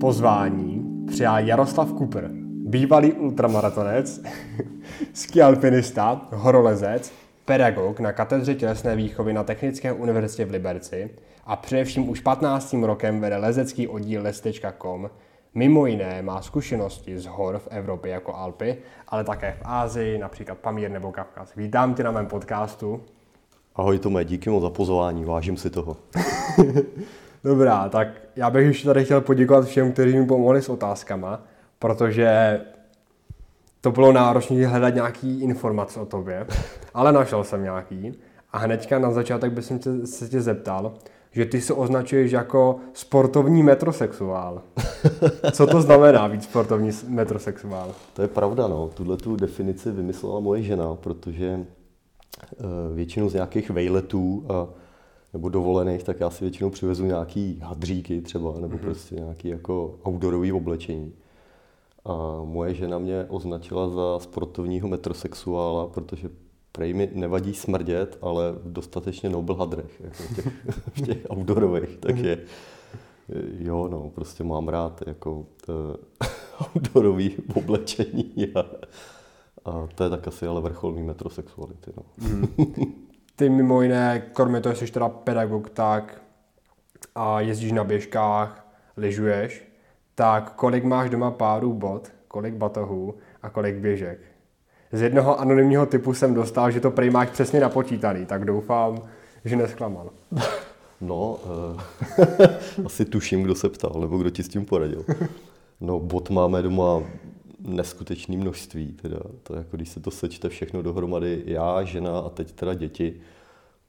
Pozvání 0.00 0.84
přijal 1.06 1.38
Jaroslav 1.38 1.92
Kupr, 1.92 2.28
bývalý 2.66 3.12
ultramaratonec, 3.12 4.22
skialpinista, 5.12 6.28
horolezec, 6.32 7.12
pedagog 7.44 8.00
na 8.00 8.12
katedře 8.12 8.54
tělesné 8.54 8.96
výchovy 8.96 9.32
na 9.32 9.44
Technické 9.44 9.92
univerzitě 9.92 10.44
v 10.44 10.50
Liberci 10.50 11.10
a 11.44 11.56
především 11.56 12.08
už 12.08 12.20
15. 12.20 12.74
rokem 12.82 13.20
vede 13.20 13.36
lezecký 13.36 13.88
oddíl 13.88 14.22
les.com. 14.22 15.10
Mimo 15.56 15.86
jiné 15.86 16.22
má 16.22 16.42
zkušenosti 16.42 17.18
z 17.18 17.26
hor 17.26 17.58
v 17.58 17.68
Evropě 17.70 18.12
jako 18.12 18.34
Alpy, 18.34 18.76
ale 19.08 19.24
také 19.24 19.52
v 19.52 19.62
Ázii, 19.64 20.18
například 20.18 20.58
Pamír 20.58 20.90
nebo 20.90 21.12
Kavkaz. 21.12 21.54
Vítám 21.56 21.94
tě 21.94 22.02
na 22.02 22.10
mém 22.10 22.26
podcastu. 22.26 23.00
Ahoj 23.74 23.98
Tome, 23.98 24.24
díky 24.24 24.50
moc 24.50 24.62
za 24.62 24.70
pozvání, 24.70 25.24
vážím 25.24 25.56
si 25.56 25.70
toho. 25.70 25.96
Dobrá, 27.44 27.88
tak 27.88 28.08
já 28.36 28.50
bych 28.50 28.66
ještě 28.66 28.86
tady 28.86 29.04
chtěl 29.04 29.20
poděkovat 29.20 29.64
všem, 29.64 29.92
kteří 29.92 30.18
mi 30.18 30.26
pomohli 30.26 30.62
s 30.62 30.68
otázkama, 30.68 31.40
protože 31.78 32.60
to 33.80 33.90
bylo 33.90 34.12
náročné 34.12 34.66
hledat 34.66 34.94
nějaký 34.94 35.40
informace 35.40 36.00
o 36.00 36.06
tobě, 36.06 36.46
ale 36.94 37.12
našel 37.12 37.44
jsem 37.44 37.62
nějaký. 37.62 38.18
A 38.52 38.58
hnedka 38.58 38.98
na 38.98 39.10
začátek 39.10 39.52
bych 39.52 39.64
se 40.04 40.28
tě 40.28 40.40
zeptal, 40.40 40.92
že 41.36 41.44
ty 41.44 41.60
se 41.60 41.72
označuješ 41.72 42.32
jako 42.32 42.76
sportovní 42.92 43.62
metrosexuál. 43.62 44.62
Co 45.52 45.66
to 45.66 45.82
znamená 45.82 46.28
být 46.28 46.42
sportovní 46.42 46.90
metrosexuál? 47.08 47.94
To 48.14 48.22
je 48.22 48.28
pravda, 48.28 48.68
no. 48.68 48.90
Tuhle 48.94 49.16
tu 49.16 49.36
definici 49.36 49.90
vymyslela 49.90 50.40
moje 50.40 50.62
žena, 50.62 50.94
protože 50.94 51.60
eh, 51.60 52.64
většinu 52.94 53.28
z 53.28 53.34
nějakých 53.34 53.70
vejletů 53.70 54.46
a 54.48 54.68
nebo 55.32 55.48
dovolených, 55.48 56.02
tak 56.02 56.20
já 56.20 56.30
si 56.30 56.44
většinou 56.44 56.70
přivezu 56.70 57.04
nějaký 57.04 57.60
hadříky 57.62 58.20
třeba, 58.20 58.60
nebo 58.60 58.76
mm-hmm. 58.76 58.80
prostě 58.80 59.14
nějaký 59.14 59.48
jako 59.48 59.98
outdoorový 60.08 60.52
oblečení. 60.52 61.12
A 62.04 62.40
moje 62.44 62.74
žena 62.74 62.98
mě 62.98 63.26
označila 63.28 63.88
za 63.88 64.18
sportovního 64.18 64.88
metrosexuála, 64.88 65.86
protože 65.86 66.28
prej 66.76 66.94
mi 66.94 67.10
nevadí 67.12 67.54
smrdět, 67.54 68.18
ale 68.22 68.52
v 68.52 68.72
dostatečně 68.72 69.28
nobl 69.28 69.54
hadrech, 69.54 70.00
jako 70.00 70.22
v 70.22 70.36
těch, 70.36 70.46
v 70.94 71.00
těch 71.00 71.18
outdoorových, 71.32 71.96
takže 71.96 72.38
jo, 73.58 73.88
no, 73.88 74.10
prostě 74.10 74.44
mám 74.44 74.68
rád 74.68 75.02
jako 75.06 75.32
uh, 75.32 75.46
outdoorový 76.66 77.36
oblečení 77.54 78.52
a, 78.54 78.60
a 79.64 79.88
to 79.94 80.04
je 80.04 80.10
tak 80.10 80.28
asi 80.28 80.46
ale 80.46 80.60
vrcholný 80.60 81.02
metrosexuality, 81.02 81.92
no. 81.96 82.02
Mm. 82.28 82.46
Ty 83.36 83.48
mimo 83.48 83.82
jiné, 83.82 84.30
kromě 84.32 84.60
toho, 84.60 84.74
jsi 84.74 84.92
teda 84.92 85.08
pedagog, 85.08 85.70
tak 85.70 86.22
a 87.14 87.40
jezdíš 87.40 87.72
na 87.72 87.84
běžkách, 87.84 88.66
lyžuješ, 88.96 89.64
tak 90.14 90.52
kolik 90.52 90.84
máš 90.84 91.10
doma 91.10 91.30
párů 91.30 91.72
bot, 91.72 92.12
kolik 92.28 92.54
batohů 92.54 93.14
a 93.42 93.50
kolik 93.50 93.76
běžek? 93.76 94.35
Z 94.92 95.02
jednoho 95.02 95.40
anonymního 95.40 95.86
typu 95.86 96.14
jsem 96.14 96.34
dostal, 96.34 96.70
že 96.70 96.80
to 96.80 96.90
prej 96.90 97.10
máš 97.10 97.30
přesně 97.30 97.60
napočítaný, 97.60 98.26
tak 98.26 98.44
doufám, 98.44 99.02
že 99.44 99.56
nesklamal. 99.56 100.10
No, 101.00 101.38
uh, 101.68 101.80
asi 102.86 103.04
tuším, 103.04 103.42
kdo 103.42 103.54
se 103.54 103.68
ptal, 103.68 103.92
nebo 104.00 104.18
kdo 104.18 104.30
ti 104.30 104.42
s 104.42 104.48
tím 104.48 104.64
poradil. 104.64 105.04
No, 105.80 106.00
bot 106.00 106.30
máme 106.30 106.62
doma 106.62 107.02
neskutečné 107.66 108.36
množství. 108.36 108.92
Teda. 108.92 109.18
To 109.42 109.54
jako, 109.54 109.76
když 109.76 109.88
se 109.88 110.00
to 110.00 110.10
sečte 110.10 110.48
všechno 110.48 110.82
dohromady, 110.82 111.42
já, 111.46 111.84
žena 111.84 112.18
a 112.18 112.28
teď 112.28 112.52
teda 112.52 112.74
děti, 112.74 113.20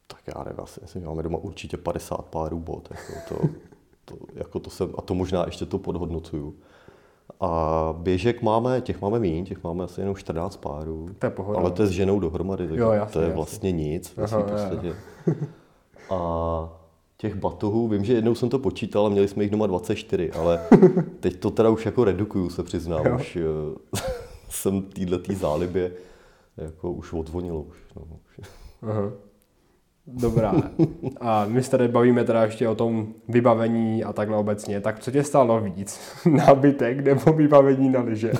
tak 0.08 0.20
já 0.36 0.44
nevím, 0.44 0.60
asi 0.60 0.80
myslím, 0.82 1.06
máme 1.06 1.24
doma 1.24 1.38
určitě 1.38 1.78
50 1.78 2.26
párů 2.26 2.60
bot. 2.60 2.90
Jako 2.92 3.36
to, 3.36 3.50
to, 4.06 4.26
jako 4.36 4.60
to 4.60 4.70
jsem, 4.70 4.94
a 4.98 5.02
to 5.02 5.14
možná 5.14 5.46
ještě 5.46 5.66
to 5.66 5.80
podhodnocuju. 5.80 6.56
A 7.40 7.94
běžek 7.98 8.42
máme, 8.42 8.82
těch 8.82 9.02
máme 9.02 9.20
méně, 9.20 9.44
těch 9.44 9.64
máme 9.64 9.84
asi 9.84 10.02
jenom 10.02 10.16
14 10.16 10.58
párů. 10.58 11.10
To 11.20 11.26
je 11.26 11.30
pohoda. 11.30 11.60
Ale 11.60 11.72
to 11.72 11.82
je 11.82 11.88
s 11.88 11.92
ženou 11.92 12.20
dohromady, 12.20 12.68
takže 12.68 12.82
jo, 12.82 12.92
jasný, 12.92 13.14
to 13.14 13.22
je 13.22 13.30
vlastně 13.30 13.70
jasný. 13.70 13.84
nic. 13.84 14.14
Aha, 14.18 14.40
vlastně 14.40 14.94
A 16.10 16.70
těch 17.18 17.36
batohů, 17.36 17.88
vím, 17.88 18.04
že 18.04 18.14
jednou 18.14 18.36
jsem 18.36 18.50
to 18.50 18.60
počítal 18.60 19.06
a 19.06 19.10
měli 19.10 19.28
jsme 19.28 19.44
jich 19.44 19.52
doma 19.52 19.68
24, 19.68 20.32
ale 20.32 20.60
teď 21.20 21.40
to 21.40 21.52
teda 21.52 21.70
už 21.70 21.86
jako 21.86 22.04
redukuju, 22.04 22.50
se 22.50 22.64
přiznám. 22.64 23.06
Jo. 23.06 23.16
Už 23.16 23.36
uh, 23.36 24.00
jsem 24.50 24.82
týhle 24.82 25.20
zálibě 25.36 25.92
jako 26.58 26.92
už 26.92 27.14
odvonil. 27.14 27.56
Už, 27.58 27.78
no. 27.96 28.04
Aha. 28.90 29.12
Dobrá. 30.08 30.54
A 31.20 31.46
my 31.46 31.64
se 31.64 31.72
tady 31.72 31.88
bavíme 31.88 32.24
teda 32.24 32.44
ještě 32.44 32.68
o 32.68 32.76
tom 32.76 33.14
vybavení 33.28 34.04
a 34.04 34.14
takhle 34.14 34.38
obecně. 34.38 34.82
Tak 34.82 35.00
co 35.00 35.12
tě 35.12 35.24
stálo 35.24 35.62
víc? 35.62 36.00
Nábytek 36.26 37.00
nebo 37.00 37.34
vybavení 37.34 37.90
na 37.90 38.02
lyže? 38.02 38.32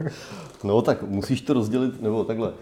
no 0.64 0.82
tak 0.82 1.02
musíš 1.02 1.40
to 1.40 1.52
rozdělit, 1.52 2.02
nebo 2.02 2.24
takhle. 2.24 2.52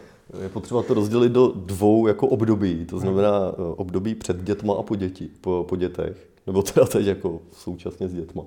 Je 0.42 0.48
potřeba 0.48 0.82
to 0.82 0.94
rozdělit 0.94 1.32
do 1.32 1.52
dvou 1.56 2.06
jako 2.06 2.26
období. 2.26 2.84
To 2.86 2.98
znamená 2.98 3.52
eh, 3.52 3.54
období 3.76 4.14
před 4.14 4.42
dětma 4.42 4.74
a 4.74 4.82
po, 4.82 4.96
děti, 4.96 5.30
po, 5.40 5.66
po 5.68 5.76
dětech. 5.76 6.28
Nebo 6.46 6.62
teda 6.62 6.86
teď 6.86 7.06
jako 7.06 7.40
současně 7.52 8.08
s 8.08 8.14
dětma. 8.14 8.42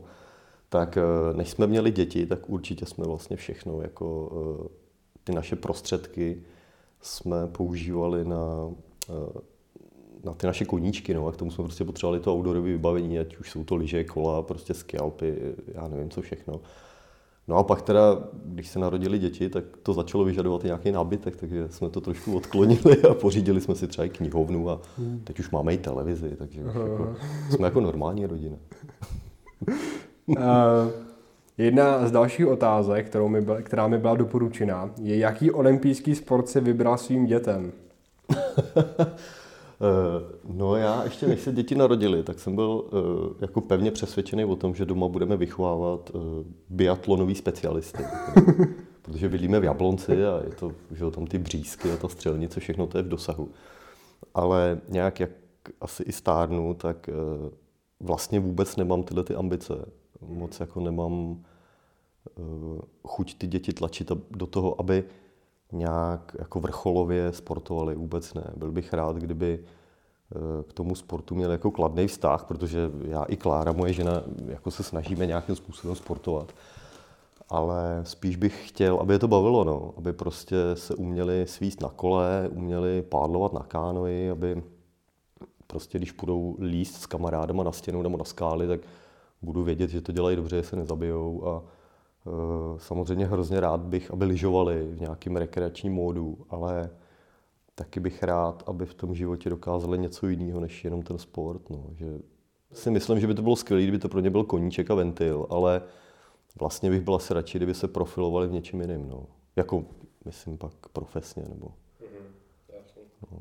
Tak 0.69 0.97
eh, 0.97 1.01
než 1.33 1.49
jsme 1.49 1.67
měli 1.67 1.91
děti, 1.91 2.25
tak 2.25 2.49
určitě 2.49 2.85
jsme 2.85 3.05
vlastně 3.05 3.37
všechno, 3.37 3.81
jako 3.81 4.31
eh, 4.65 4.67
ty 5.23 5.31
naše 5.33 5.55
prostředky 5.55 6.41
jsme 7.01 7.47
používali 7.47 8.25
na 8.25 8.69
na 10.25 10.33
ty 10.33 10.47
naše 10.47 10.65
koníčky, 10.65 11.13
no, 11.13 11.27
a 11.27 11.31
k 11.31 11.37
tomu 11.37 11.51
jsme 11.51 11.63
prostě 11.63 11.83
potřebovali 11.83 12.19
to 12.19 12.33
outdoorové 12.33 12.71
vybavení, 12.71 13.19
ať 13.19 13.37
už 13.37 13.51
jsou 13.51 13.63
to 13.63 13.75
lyže, 13.75 14.03
kola, 14.03 14.41
prostě 14.41 14.73
skialpy, 14.73 15.35
já 15.67 15.87
nevím 15.87 16.09
co 16.09 16.21
všechno. 16.21 16.61
No 17.47 17.57
a 17.57 17.63
pak 17.63 17.81
teda, 17.81 18.01
když 18.45 18.67
se 18.67 18.79
narodili 18.79 19.19
děti, 19.19 19.49
tak 19.49 19.63
to 19.83 19.93
začalo 19.93 20.25
vyžadovat 20.25 20.63
i 20.63 20.67
nějaký 20.67 20.91
nábytek, 20.91 21.35
takže 21.35 21.67
jsme 21.69 21.89
to 21.89 22.01
trošku 22.01 22.35
odklonili 22.37 23.01
a 23.09 23.13
pořídili 23.13 23.61
jsme 23.61 23.75
si 23.75 23.87
třeba 23.87 24.05
i 24.05 24.09
knihovnu 24.09 24.69
a 24.69 24.81
hmm. 24.97 25.21
teď 25.23 25.39
už 25.39 25.49
máme 25.49 25.73
i 25.73 25.77
televizi, 25.77 26.35
takže 26.37 26.63
už 26.63 26.73
jako, 26.73 27.15
jsme 27.49 27.67
jako 27.67 27.81
normální 27.81 28.25
rodina. 28.25 28.55
uh, 30.27 30.35
jedna 31.57 32.07
z 32.07 32.11
dalších 32.11 32.47
otázek, 32.47 33.07
kterou 33.07 33.27
mi 33.27 33.41
byla, 33.41 33.61
která 33.61 33.87
mi 33.87 33.97
byla 33.97 34.15
doporučena, 34.15 34.89
je, 35.01 35.17
jaký 35.17 35.51
olympijský 35.51 36.15
sport 36.15 36.49
si 36.49 36.61
vybral 36.61 36.97
svým 36.97 37.25
dětem? 37.25 37.71
Eh, 39.81 40.37
no 40.43 40.75
já 40.75 41.03
ještě 41.03 41.27
než 41.27 41.41
se 41.41 41.51
děti 41.51 41.75
narodili, 41.75 42.23
tak 42.23 42.39
jsem 42.39 42.55
byl 42.55 42.85
eh, 42.87 43.35
jako 43.41 43.61
pevně 43.61 43.91
přesvědčený 43.91 44.45
o 44.45 44.55
tom, 44.55 44.75
že 44.75 44.85
doma 44.85 45.07
budeme 45.07 45.37
vychovávat 45.37 46.11
eh, 46.15 46.19
biatlonový 46.69 47.35
specialisty. 47.35 48.03
Protože 49.01 49.29
bydlíme 49.29 49.59
v 49.59 49.63
Jablonci 49.63 50.25
a 50.25 50.41
je 50.43 50.49
to, 50.49 50.71
že 50.91 51.11
tam 51.11 51.27
ty 51.27 51.37
břízky 51.37 51.91
a 51.91 51.97
ta 51.97 52.07
střelnice, 52.07 52.59
všechno 52.59 52.87
to 52.87 52.97
je 52.97 53.03
v 53.03 53.07
dosahu. 53.07 53.49
Ale 54.33 54.81
nějak 54.89 55.19
jak 55.19 55.29
asi 55.81 56.03
i 56.03 56.11
stárnu, 56.11 56.73
tak 56.73 57.09
vlastně 57.99 58.39
vůbec 58.39 58.75
nemám 58.75 59.03
tyhle 59.03 59.23
ty 59.23 59.35
ambice. 59.35 59.73
Moc 60.21 60.59
jako 60.59 60.79
nemám 60.79 61.43
chuť 63.07 63.37
ty 63.37 63.47
děti 63.47 63.73
tlačit 63.73 64.11
do 64.31 64.47
toho, 64.47 64.81
aby 64.81 65.03
nějak 65.75 66.35
jako 66.39 66.59
vrcholově 66.59 67.33
sportovali, 67.33 67.95
vůbec 67.95 68.33
ne. 68.33 68.43
Byl 68.55 68.71
bych 68.71 68.93
rád, 68.93 69.15
kdyby 69.15 69.59
eh, 69.59 70.63
k 70.63 70.73
tomu 70.73 70.95
sportu 70.95 71.35
měl 71.35 71.51
jako 71.51 71.71
kladný 71.71 72.07
vztah, 72.07 72.45
protože 72.45 72.91
já 73.07 73.23
i 73.23 73.37
Klára, 73.37 73.71
moje 73.71 73.93
žena, 73.93 74.23
jako 74.47 74.71
se 74.71 74.83
snažíme 74.83 75.25
nějakým 75.25 75.55
způsobem 75.55 75.95
sportovat. 75.95 76.51
Ale 77.49 78.01
spíš 78.03 78.35
bych 78.35 78.69
chtěl, 78.69 78.97
aby 78.97 79.13
je 79.13 79.19
to 79.19 79.27
bavilo, 79.27 79.63
no. 79.63 79.93
aby 79.97 80.13
prostě 80.13 80.55
se 80.73 80.95
uměli 80.95 81.47
svíst 81.47 81.81
na 81.81 81.89
kole, 81.89 82.49
uměli 82.51 83.01
pádlovat 83.01 83.53
na 83.53 83.59
kánoji, 83.59 84.31
aby 84.31 84.63
prostě 85.67 85.97
když 85.97 86.11
půjdou 86.11 86.57
líst 86.59 87.01
s 87.01 87.05
kamarádama 87.05 87.63
na 87.63 87.71
stěnu 87.71 88.01
nebo 88.01 88.17
na 88.17 88.23
skály, 88.23 88.67
tak 88.67 88.79
budu 89.41 89.63
vědět, 89.63 89.89
že 89.89 90.01
to 90.01 90.11
dělají 90.11 90.35
dobře, 90.35 90.55
že 90.57 90.63
se 90.63 90.75
nezabijou 90.75 91.47
a 91.47 91.63
samozřejmě 92.77 93.25
hrozně 93.25 93.59
rád 93.59 93.81
bych, 93.81 94.11
aby 94.11 94.25
lyžovali 94.25 94.87
v 94.87 94.99
nějakém 94.99 95.35
rekreačním 95.35 95.93
módu, 95.93 96.37
ale 96.49 96.89
taky 97.75 97.99
bych 97.99 98.23
rád, 98.23 98.63
aby 98.67 98.85
v 98.85 98.93
tom 98.93 99.15
životě 99.15 99.49
dokázali 99.49 99.99
něco 99.99 100.27
jiného 100.27 100.59
než 100.59 100.83
jenom 100.83 101.01
ten 101.01 101.17
sport. 101.17 101.69
No. 101.69 101.85
Že 101.93 102.19
si 102.73 102.91
myslím, 102.91 103.19
že 103.19 103.27
by 103.27 103.33
to 103.33 103.41
bylo 103.41 103.55
skvělé, 103.55 103.83
kdyby 103.83 103.99
to 103.99 104.09
pro 104.09 104.19
ně 104.19 104.29
byl 104.29 104.43
koníček 104.43 104.91
a 104.91 104.95
ventil, 104.95 105.47
ale 105.49 105.81
vlastně 106.59 106.89
bych 106.89 107.01
byl 107.01 107.15
asi 107.15 107.33
radši, 107.33 107.57
kdyby 107.57 107.73
se 107.73 107.87
profilovali 107.87 108.47
v 108.47 108.51
něčem 108.51 108.81
jiném. 108.81 109.09
No. 109.09 109.25
Jako, 109.55 109.85
myslím 110.25 110.57
pak 110.57 110.73
profesně. 110.93 111.43
Nebo... 111.49 111.67
No. 113.31 113.39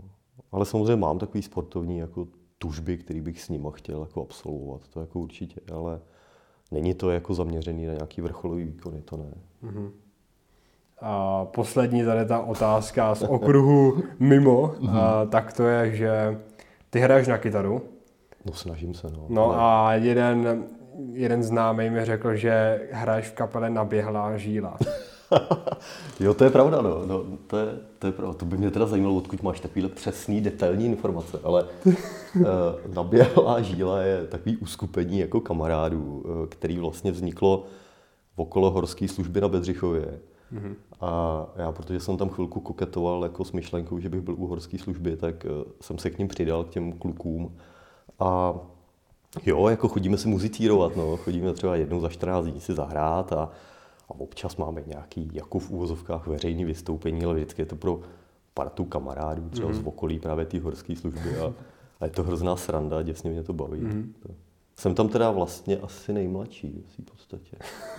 Ale 0.53 0.67
samozřejmě 0.67 0.97
mám 0.97 1.19
takový 1.19 1.43
sportovní 1.43 1.99
jako 1.99 2.29
tužby, 2.59 2.99
který 2.99 3.21
bych 3.21 3.43
s 3.43 3.49
nima 3.49 3.71
chtěl 3.71 4.01
jako 4.01 4.23
absolvovat, 4.23 4.89
to 4.89 5.01
jako 5.01 5.21
určitě, 5.21 5.61
ale 5.73 6.01
není 6.75 6.95
to 6.95 7.11
jako 7.11 7.35
zaměřený 7.35 7.87
na 7.87 7.93
nějaký 7.93 8.21
vrcholový 8.21 8.65
výkony, 8.65 9.03
to 9.03 9.17
ne. 9.17 9.35
Mm-hmm. 9.65 9.91
A 11.01 11.45
poslední 11.45 12.05
tady 12.05 12.27
ta 12.27 12.39
otázka 12.39 13.15
z 13.15 13.23
okruhu 13.23 14.03
mimo, 14.19 14.75
a, 14.91 15.25
tak 15.25 15.53
to 15.53 15.63
je, 15.67 15.97
že 15.97 16.39
ty 16.91 17.01
hraješ 17.01 17.29
na 17.29 17.39
kytaru. 17.39 17.83
No 18.47 18.53
snažím 18.53 18.95
se, 18.95 19.07
no. 19.11 19.27
No 19.29 19.45
Ale- 19.45 19.57
a 19.59 19.95
jeden, 19.95 20.65
jeden 21.13 21.43
známý 21.43 21.91
mi 21.91 22.05
řekl, 22.05 22.35
že 22.35 22.81
hraješ 22.93 23.27
v 23.27 23.35
kapele 23.35 23.71
Naběhlá 23.71 24.37
žíla. 24.37 24.77
Jo, 26.21 26.35
to 26.35 26.45
je 26.45 26.51
pravda, 26.51 26.83
no. 26.83 27.07
no 27.07 27.25
to, 27.47 27.57
je, 27.57 27.67
to 27.99 28.07
je 28.07 28.13
pravda. 28.13 28.35
To 28.35 28.45
by 28.45 28.57
mě 28.57 28.71
teda 28.71 28.87
zajímalo, 28.87 29.17
odkud 29.17 29.43
máš 29.43 29.61
takovýhle 29.61 29.91
přesný, 29.91 30.41
detailní 30.41 30.87
informace, 30.87 31.41
ale 31.45 31.67
uh, 31.87 32.45
Naběhlá 32.95 33.61
žíla 33.61 34.01
je 34.01 34.27
takový 34.27 34.57
uskupení 34.57 35.19
jako 35.19 35.41
kamarádů, 35.41 36.23
uh, 36.25 36.47
který 36.47 36.79
vlastně 36.79 37.13
vzniklo 37.13 37.65
okolo 38.37 38.71
horské 38.71 39.09
služby 39.09 39.41
na 39.41 39.49
Bedřichově. 39.49 40.21
Mm-hmm. 40.55 40.75
A 41.01 41.47
já, 41.57 41.73
protože 41.73 42.01
jsem 42.01 42.17
tam 42.17 42.29
chvilku 42.29 42.61
koketoval 42.61 43.23
jako 43.23 43.45
s 43.45 43.53
myšlenkou, 43.53 43.99
že 43.99 44.09
bych 44.09 44.21
byl 44.21 44.35
u 44.35 44.47
horské 44.47 44.79
služby, 44.79 45.17
tak 45.17 45.45
uh, 45.45 45.73
jsem 45.81 45.99
se 45.99 46.11
k 46.11 46.19
ním 46.19 46.29
přidal, 46.29 46.65
k 46.65 46.71
těm 46.71 46.93
klukům. 46.93 47.57
A 48.21 48.55
jo, 49.47 49.69
jako 49.69 49.89
chodíme 49.89 50.17
si 50.17 50.29
muzicírovat, 50.29 50.97
no. 50.97 51.17
chodíme 51.17 51.53
třeba 51.53 51.77
jednou 51.77 52.01
za 52.01 52.09
14 52.09 52.45
dní 52.47 52.61
si 52.61 52.75
zahrát 52.75 53.33
a, 53.33 53.37
a 53.37 53.51
občas 54.19 54.57
máme 54.57 54.83
nějaký, 54.87 55.31
jako 55.33 55.59
v 55.59 55.71
úvozovkách, 55.71 56.27
veřejný 56.27 56.65
vystoupení, 56.65 57.25
ale 57.25 57.35
vždycky 57.35 57.63
je 57.63 57.67
to 57.67 57.77
pro 57.77 58.01
partu 58.55 58.85
kamarádů, 58.85 59.49
třeba 59.49 59.69
mm-hmm. 59.69 59.83
z 59.83 59.87
okolí 59.87 60.19
právě 60.19 60.47
té 60.47 60.61
horské 60.61 60.97
služby 60.97 61.37
a, 61.37 61.53
a 62.01 62.05
je 62.05 62.11
to 62.11 62.23
hrozná 62.23 62.57
sranda, 62.57 63.03
děsně 63.03 63.31
mě 63.31 63.43
to 63.43 63.53
baví. 63.53 63.81
Mm-hmm. 63.81 64.13
Jsem 64.77 64.95
tam 64.95 65.09
teda 65.09 65.31
vlastně 65.31 65.79
asi 65.79 66.13
nejmladší 66.13 66.85
v 66.99 67.05
podstatě. 67.11 67.57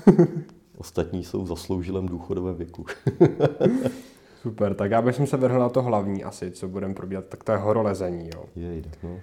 Ostatní 0.78 1.24
jsou 1.24 1.44
v 1.44 1.48
zasloužilém 1.48 2.06
důchodovém 2.06 2.56
věku. 2.56 2.86
Super, 4.42 4.74
tak 4.74 4.92
já 4.92 5.02
bych 5.02 5.16
se 5.26 5.38
vrhl 5.38 5.60
na 5.60 5.70
to 5.70 5.82
hlavní 5.82 6.24
asi, 6.24 6.52
co 6.52 6.68
budeme 6.68 6.94
probíhat, 6.94 7.26
tak 7.26 7.44
to 7.44 7.52
je 7.52 7.58
horolezení, 7.58 8.30
jo. 8.36 8.46
Jej, 8.56 8.84
no. 9.04 9.20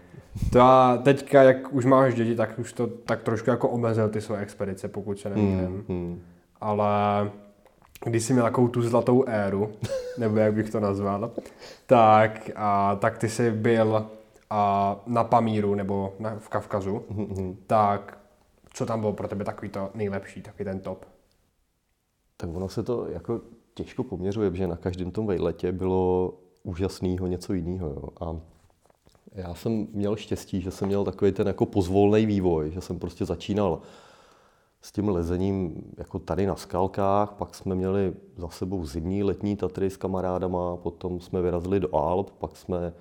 To 0.53 0.61
a 0.61 0.97
teďka, 0.97 1.43
jak 1.43 1.75
už 1.75 1.85
máš 1.85 2.15
děti, 2.15 2.35
tak 2.35 2.59
už 2.59 2.73
to 2.73 2.87
tak 2.87 3.23
trošku 3.23 3.50
jako 3.50 3.69
omezil 3.69 4.09
ty 4.09 4.21
své 4.21 4.39
expedice, 4.39 4.89
pokud 4.89 5.19
se 5.19 5.31
nemýlím. 5.31 5.85
Hmm. 5.89 6.23
Ale 6.62 7.31
když 8.05 8.25
jsi 8.25 8.32
měl 8.32 8.44
takovou 8.44 8.69
tu 8.69 8.82
zlatou 8.82 9.25
éru, 9.26 9.73
nebo 10.19 10.37
jak 10.37 10.55
bych 10.55 10.70
to 10.70 10.81
nazval, 10.81 11.31
tak, 11.87 12.50
a, 12.56 12.97
tak 12.97 13.19
ty 13.19 13.29
jsi 13.29 13.50
byl 13.50 14.06
a, 14.50 14.97
na 15.06 15.25
Pamíru 15.25 15.75
nebo 15.75 16.14
na, 16.19 16.38
v 16.38 16.49
Kavkazu, 16.49 17.05
tak 17.67 18.19
co 18.75 18.87
tam 18.87 19.00
bylo 19.00 19.12
pro 19.12 19.29
tebe 19.29 19.44
takový 19.44 19.69
to 19.69 19.91
nejlepší, 19.94 20.43
takový 20.43 20.64
ten 20.64 20.81
top? 20.81 21.05
Tak 22.37 22.50
ono 22.55 22.69
se 22.69 22.82
to 22.82 23.08
jako 23.08 23.41
těžko 23.75 24.05
poměřuje, 24.05 24.50
protože 24.50 24.67
na 24.67 24.76
každém 24.76 25.11
tom 25.11 25.26
vejletě 25.26 25.73
bylo 25.73 26.35
úžasného 26.62 27.26
něco 27.26 27.53
jiného. 27.53 27.88
Jo. 27.88 28.08
A 28.20 28.37
já 29.35 29.55
jsem 29.55 29.87
měl 29.93 30.17
štěstí, 30.17 30.61
že 30.61 30.70
jsem 30.70 30.88
měl 30.88 31.05
takový 31.05 31.32
ten 31.32 31.47
jako 31.47 31.67
pozvolný 31.67 32.26
vývoj, 32.26 32.70
že 32.70 32.81
jsem 32.81 32.99
prostě 32.99 33.25
začínal 33.25 33.81
s 34.82 34.93
tím 34.93 35.08
lezením 35.08 35.84
jako 35.99 36.19
tady 36.19 36.46
na 36.46 36.56
skalkách, 36.56 37.32
pak 37.32 37.55
jsme 37.55 37.75
měli 37.75 38.14
za 38.37 38.49
sebou 38.49 38.87
zimní 38.87 39.23
letní 39.23 39.56
Tatry 39.56 39.90
s 39.90 39.96
kamarádama, 39.96 40.76
potom 40.76 41.20
jsme 41.20 41.43
vyrazili 41.43 41.81
do 41.81 41.94
Alp, 41.94 42.31
pak 42.31 42.56
jsme 42.56 42.93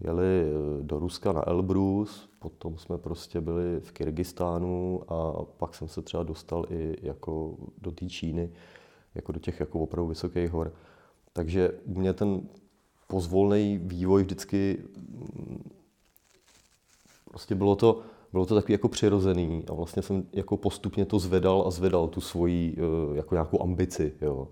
jeli 0.00 0.42
eh, 0.42 0.82
do 0.82 0.98
Ruska 0.98 1.32
na 1.32 1.48
Elbrus, 1.48 2.28
potom 2.38 2.78
jsme 2.78 2.98
prostě 2.98 3.40
byli 3.40 3.80
v 3.80 3.92
Kyrgyzstánu 3.92 5.02
a 5.12 5.44
pak 5.44 5.74
jsem 5.74 5.88
se 5.88 6.02
třeba 6.02 6.22
dostal 6.22 6.64
i 6.70 6.96
jako 7.02 7.56
do 7.82 7.90
té 7.90 8.06
Číny, 8.06 8.50
jako 9.14 9.32
do 9.32 9.40
těch 9.40 9.60
jako 9.60 9.80
opravdu 9.80 10.08
vysokých 10.08 10.50
hor. 10.50 10.72
Takže 11.32 11.72
u 11.84 11.98
mě 11.98 12.12
ten 12.12 12.40
pozvolný 13.06 13.78
vývoj 13.82 14.22
vždycky 14.22 14.82
mm, 14.96 15.70
prostě 17.30 17.54
bylo 17.54 17.76
to, 17.76 18.02
bylo 18.32 18.46
to 18.46 18.54
takový 18.54 18.72
jako 18.72 18.88
přirozený 18.88 19.64
a 19.70 19.74
vlastně 19.74 20.02
jsem 20.02 20.24
jako 20.32 20.56
postupně 20.56 21.06
to 21.06 21.18
zvedal 21.18 21.64
a 21.66 21.70
zvedal 21.70 22.08
tu 22.08 22.20
svoji 22.20 22.76
eh, 22.78 23.16
jako 23.16 23.34
nějakou 23.34 23.62
ambici, 23.62 24.14
jo. 24.20 24.48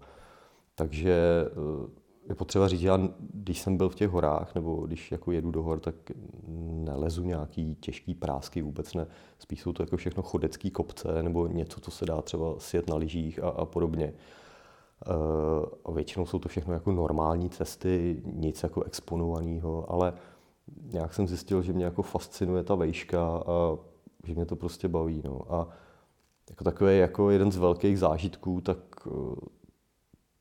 Takže 0.75 1.45
eh, 1.47 1.91
je 2.29 2.35
potřeba 2.35 2.69
říct, 2.69 2.81
že 2.81 2.89
já, 2.89 3.09
když 3.35 3.61
jsem 3.61 3.77
byl 3.77 3.89
v 3.89 3.95
těch 3.95 4.11
horách, 4.11 4.55
nebo 4.55 4.87
když 4.87 5.13
jako 5.13 5.33
jedu 5.33 5.51
do 5.51 5.63
hor, 5.63 5.81
tak 5.81 5.95
nelezu 6.85 7.25
nějaký 7.25 7.75
těžký 7.81 8.15
prásky, 8.15 8.63
vůbec 8.63 8.95
ne. 8.95 9.07
Spíš 9.39 9.61
jsou 9.61 9.73
to 9.73 9.83
jako 9.83 9.97
všechno 9.97 10.23
chodecký 10.23 10.71
kopce, 10.71 11.23
nebo 11.23 11.47
něco, 11.47 11.81
co 11.81 11.91
se 11.91 12.07
dá 12.07 12.23
třeba 12.23 12.55
sjet 12.59 12.89
na 12.89 12.97
lyžích 12.97 13.43
a, 13.43 13.49
a 13.49 13.65
podobně. 13.65 14.13
Eh, 15.07 15.11
A 15.85 15.91
většinou 15.93 16.27
jsou 16.27 16.39
to 16.39 16.49
všechno 16.49 16.75
jako 16.75 16.93
normální 16.93 17.51
cesty, 17.51 18.23
nic 18.25 18.63
jako 18.63 18.83
exponovaného, 18.83 19.93
ale 19.93 20.13
nějak 20.93 21.15
jsem 21.15 21.29
zjistil, 21.29 21.63
že 21.63 21.73
mě 21.73 21.85
jako 21.85 22.03
fascinuje 22.03 22.63
ta 22.63 22.75
vejška 22.75 23.23
a 23.27 23.79
že 24.25 24.35
mě 24.35 24.47
to 24.47 24.57
prostě 24.57 24.89
baví. 24.89 25.23
No. 25.25 25.55
A 25.55 25.69
jako 26.51 26.65
takový 26.65 26.99
jako 26.99 27.31
jeden 27.31 27.53
z 27.53 27.57
velkých 27.57 27.99
zážitků, 27.99 28.61
tak 28.61 28.79
eh, 29.07 29.11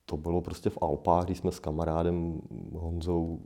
to 0.05 0.17
bylo 0.17 0.41
prostě 0.41 0.69
v 0.69 0.77
Alpách, 0.81 1.25
když 1.25 1.37
jsme 1.37 1.51
s 1.51 1.59
kamarádem 1.59 2.41
Honzou, 2.73 3.39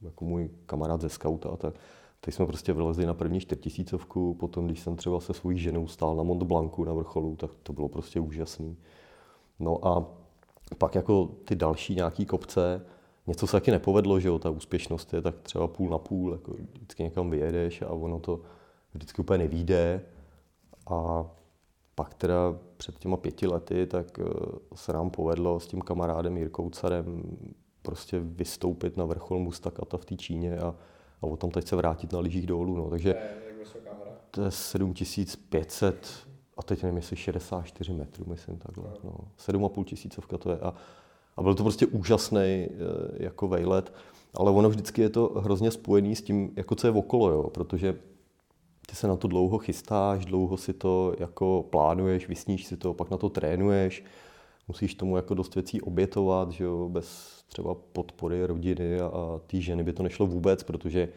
jako 0.00 0.24
můj 0.24 0.50
kamarád 0.66 1.00
ze 1.00 1.08
skauta, 1.08 1.56
tak 1.56 1.74
teď 2.20 2.34
jsme 2.34 2.46
prostě 2.46 2.72
vylezli 2.72 3.06
na 3.06 3.14
první 3.14 3.40
čtyřtisícovku, 3.40 4.34
potom 4.34 4.66
když 4.66 4.80
jsem 4.80 4.96
třeba 4.96 5.20
se 5.20 5.34
svojí 5.34 5.58
ženou 5.58 5.86
stál 5.86 6.16
na 6.16 6.22
Mont 6.22 6.42
Blancu 6.42 6.84
na 6.84 6.92
vrcholu, 6.92 7.36
tak 7.36 7.50
to 7.62 7.72
bylo 7.72 7.88
prostě 7.88 8.20
úžasný. 8.20 8.76
No 9.58 9.86
a 9.86 10.06
pak 10.78 10.94
jako 10.94 11.26
ty 11.44 11.56
další 11.56 11.94
nějaký 11.94 12.26
kopce, 12.26 12.86
něco 13.28 13.46
se 13.46 13.52
taky 13.52 13.70
nepovedlo, 13.70 14.20
že 14.20 14.28
jo, 14.28 14.38
ta 14.38 14.50
úspěšnost 14.50 15.14
je 15.14 15.22
tak 15.22 15.34
třeba 15.42 15.68
půl 15.68 15.90
na 15.90 15.98
půl, 15.98 16.32
jako 16.32 16.52
vždycky 16.52 17.02
někam 17.02 17.30
vyjedeš 17.30 17.82
a 17.82 17.90
ono 17.90 18.20
to 18.20 18.40
vždycky 18.94 19.22
úplně 19.22 19.38
nevíde. 19.38 20.02
A 20.90 21.26
pak 21.94 22.14
teda 22.14 22.58
před 22.76 22.98
těma 22.98 23.16
pěti 23.16 23.46
lety, 23.46 23.86
tak 23.86 24.18
eh, 24.18 24.24
se 24.74 24.92
nám 24.92 25.10
povedlo 25.10 25.60
s 25.60 25.66
tím 25.66 25.80
kamarádem 25.80 26.36
Jirkou 26.36 26.70
Carem 26.70 27.22
prostě 27.82 28.20
vystoupit 28.20 28.96
na 28.96 29.04
vrchol 29.04 29.38
Mustakata 29.38 29.96
v 29.96 30.04
té 30.04 30.16
Číně 30.16 30.58
a, 30.58 30.74
a 31.22 31.26
o 31.26 31.36
tom 31.36 31.50
teď 31.50 31.68
se 31.68 31.76
vrátit 31.76 32.12
na 32.12 32.18
lyžích 32.18 32.46
dolů. 32.46 32.76
No. 32.76 32.90
Takže 32.90 33.14
to 34.30 34.42
je 34.42 34.50
7500 34.50 36.28
a 36.56 36.62
teď 36.62 36.82
nevím, 36.82 36.96
jestli 36.96 37.16
64 37.16 37.92
metrů, 37.92 38.24
myslím 38.28 38.58
takhle. 38.58 38.84
No. 39.04 39.12
7,5 39.38 39.84
tisícovka 39.84 40.38
to 40.38 40.50
je. 40.50 40.58
A, 40.58 40.74
a 41.38 41.42
byl 41.42 41.54
to 41.54 41.62
prostě 41.62 41.86
úžasný 41.86 42.40
eh, 42.40 42.68
jako 43.16 43.48
vejlet, 43.48 43.92
ale 44.34 44.50
ono 44.50 44.68
vždycky 44.68 45.02
je 45.02 45.08
to 45.08 45.32
hrozně 45.36 45.70
spojený 45.70 46.16
s 46.16 46.22
tím, 46.22 46.50
jako 46.56 46.74
co 46.74 46.86
je 46.86 46.90
okolo, 46.90 47.30
jo, 47.30 47.50
protože 47.50 47.96
ty 48.86 48.96
se 48.96 49.08
na 49.08 49.16
to 49.16 49.28
dlouho 49.28 49.58
chystáš, 49.58 50.24
dlouho 50.24 50.56
si 50.56 50.72
to 50.72 51.14
jako 51.18 51.64
plánuješ, 51.70 52.28
vysníš 52.28 52.66
si 52.66 52.76
to, 52.76 52.94
pak 52.94 53.10
na 53.10 53.16
to 53.16 53.28
trénuješ, 53.28 54.04
musíš 54.68 54.94
tomu 54.94 55.16
jako 55.16 55.34
dost 55.34 55.54
věcí 55.54 55.80
obětovat, 55.80 56.50
že 56.50 56.64
jo, 56.64 56.88
bez 56.88 57.38
třeba 57.48 57.74
podpory 57.92 58.46
rodiny 58.46 59.00
a, 59.00 59.40
té 59.46 59.60
ženy 59.60 59.84
by 59.84 59.92
to 59.92 60.02
nešlo 60.02 60.26
vůbec, 60.26 60.62
protože 60.62 61.08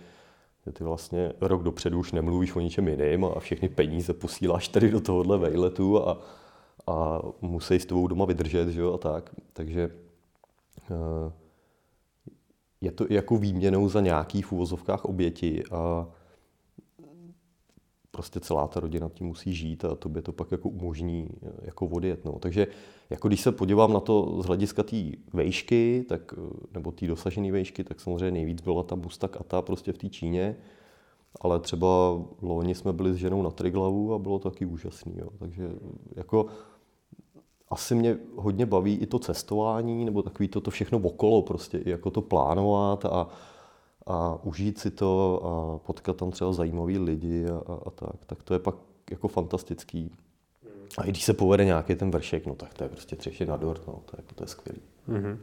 ty 0.73 0.83
vlastně 0.83 1.33
rok 1.41 1.63
dopředu 1.63 1.99
už 1.99 2.11
nemluvíš 2.11 2.55
o 2.55 2.59
ničem 2.59 2.87
jiném 2.87 3.25
a 3.25 3.39
všechny 3.39 3.69
peníze 3.69 4.13
posíláš 4.13 4.67
tady 4.67 4.91
do 4.91 5.01
tohohle 5.01 5.37
vejletu 5.37 6.07
a, 6.07 6.19
a 6.87 7.19
musí 7.41 7.75
s 7.75 7.85
tebou 7.85 8.07
doma 8.07 8.25
vydržet, 8.25 8.69
že 8.69 8.81
jo, 8.81 8.93
a 8.93 8.97
tak. 8.97 9.29
Takže 9.53 9.91
je 12.81 12.91
to 12.91 13.05
jako 13.09 13.37
výměnou 13.37 13.89
za 13.89 14.01
nějaký 14.01 14.41
v 14.41 14.51
úvozovkách 14.51 15.05
oběti 15.05 15.63
a 15.71 16.07
prostě 18.11 18.39
celá 18.39 18.67
ta 18.67 18.79
rodina 18.79 19.09
tím 19.09 19.27
musí 19.27 19.53
žít 19.53 19.85
a 19.85 19.95
tobě 19.95 20.21
to 20.21 20.31
pak 20.31 20.51
jako 20.51 20.69
umožní 20.69 21.29
eh, 21.43 21.49
jako 21.61 21.87
odjet. 21.87 22.25
No. 22.25 22.39
Takže 22.39 22.67
jako 23.09 23.27
když 23.27 23.41
se 23.41 23.51
podívám 23.51 23.93
na 23.93 23.99
to 23.99 24.41
z 24.41 24.45
hlediska 24.45 24.83
té 24.83 24.97
vejšky, 25.33 26.05
tak, 26.09 26.33
eh, 26.37 26.67
nebo 26.73 26.91
té 26.91 27.07
dosažené 27.07 27.51
vejšky, 27.51 27.83
tak 27.83 27.99
samozřejmě 27.99 28.31
nejvíc 28.31 28.61
byla 28.61 28.83
ta 28.83 28.95
Mustak 28.95 29.41
Ata 29.41 29.61
prostě 29.61 29.93
v 29.93 29.97
té 29.97 30.09
Číně, 30.09 30.55
ale 31.41 31.59
třeba 31.59 32.21
loni 32.41 32.75
jsme 32.75 32.93
byli 32.93 33.13
s 33.13 33.17
ženou 33.17 33.41
na 33.41 33.51
Triglavu 33.51 34.13
a 34.13 34.19
bylo 34.19 34.39
to 34.39 34.49
taky 34.49 34.65
úžasný. 34.65 35.17
Jo. 35.17 35.29
Takže 35.39 35.69
jako 36.15 36.45
asi 37.71 37.95
mě 37.95 38.17
hodně 38.35 38.65
baví 38.65 38.95
i 38.95 39.05
to 39.05 39.19
cestování, 39.19 40.05
nebo 40.05 40.21
takový 40.21 40.47
to, 40.47 40.61
to 40.61 40.71
všechno 40.71 40.99
okolo, 40.99 41.41
prostě 41.41 41.77
i 41.77 41.89
jako 41.89 42.11
to 42.11 42.21
plánovat 42.21 43.05
a, 43.05 43.27
a 44.07 44.39
užít 44.43 44.79
si 44.79 44.91
to 44.91 45.41
a 45.45 45.77
potkat 45.85 46.15
tam 46.15 46.31
třeba 46.31 46.53
zajímavý 46.53 46.99
lidi 46.99 47.45
a, 47.49 47.71
a, 47.71 47.79
a 47.85 47.89
tak, 47.89 48.25
tak 48.25 48.43
to 48.43 48.53
je 48.53 48.59
pak 48.59 48.75
jako 49.11 49.27
fantastický. 49.27 50.11
A 50.97 51.03
i 51.03 51.09
když 51.09 51.23
se 51.23 51.33
povede 51.33 51.65
nějaký 51.65 51.95
ten 51.95 52.11
vršek, 52.11 52.45
no 52.45 52.55
tak 52.55 52.73
to 52.73 52.83
je 52.83 52.89
prostě 52.89 53.15
třešit 53.15 53.49
na 53.49 53.57
dort, 53.57 53.87
no, 53.87 53.93
to 53.93 54.17
je, 54.17 54.23
to 54.35 54.43
je 54.43 54.47
skvělý. 54.47 54.81
Mm-hmm. 55.09 55.37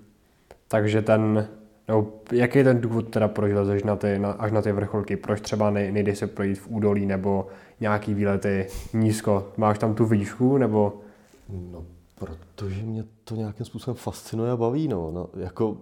Takže 0.69 1.03
ten, 1.03 1.49
no, 1.89 2.07
jaký 2.33 2.59
je 2.59 2.65
ten 2.65 2.81
důvod 2.81 3.09
teda, 3.09 3.29
proč 3.29 3.53
lezeš 3.53 3.83
na 3.83 3.97
ty, 3.97 4.19
na, 4.19 4.31
až 4.31 4.53
na 4.53 4.63
ty 4.63 4.73
vrcholky? 4.73 5.17
Proč 5.17 5.41
třeba 5.41 5.71
nej, 5.71 5.93
nejdeš 5.93 6.19
se 6.19 6.27
projít 6.27 6.59
v 6.59 6.69
údolí 6.69 7.07
nebo 7.07 7.47
nějaký 7.81 8.15
výlety 8.15 8.67
nízko? 8.93 9.53
Máš 9.57 9.79
tam 9.79 9.95
tu 9.95 10.05
výšku 10.07 10.59
nebo? 10.59 11.01
No, 11.49 11.85
Protože 12.19 12.83
mě 12.83 13.05
to 13.25 13.37
nějakým 13.37 13.67
způsobem 13.67 13.97
fascinuje 13.97 14.51
a 14.51 14.57
baví. 14.57 14.89
No. 14.89 15.11
No, 15.11 15.29
jako, 15.37 15.77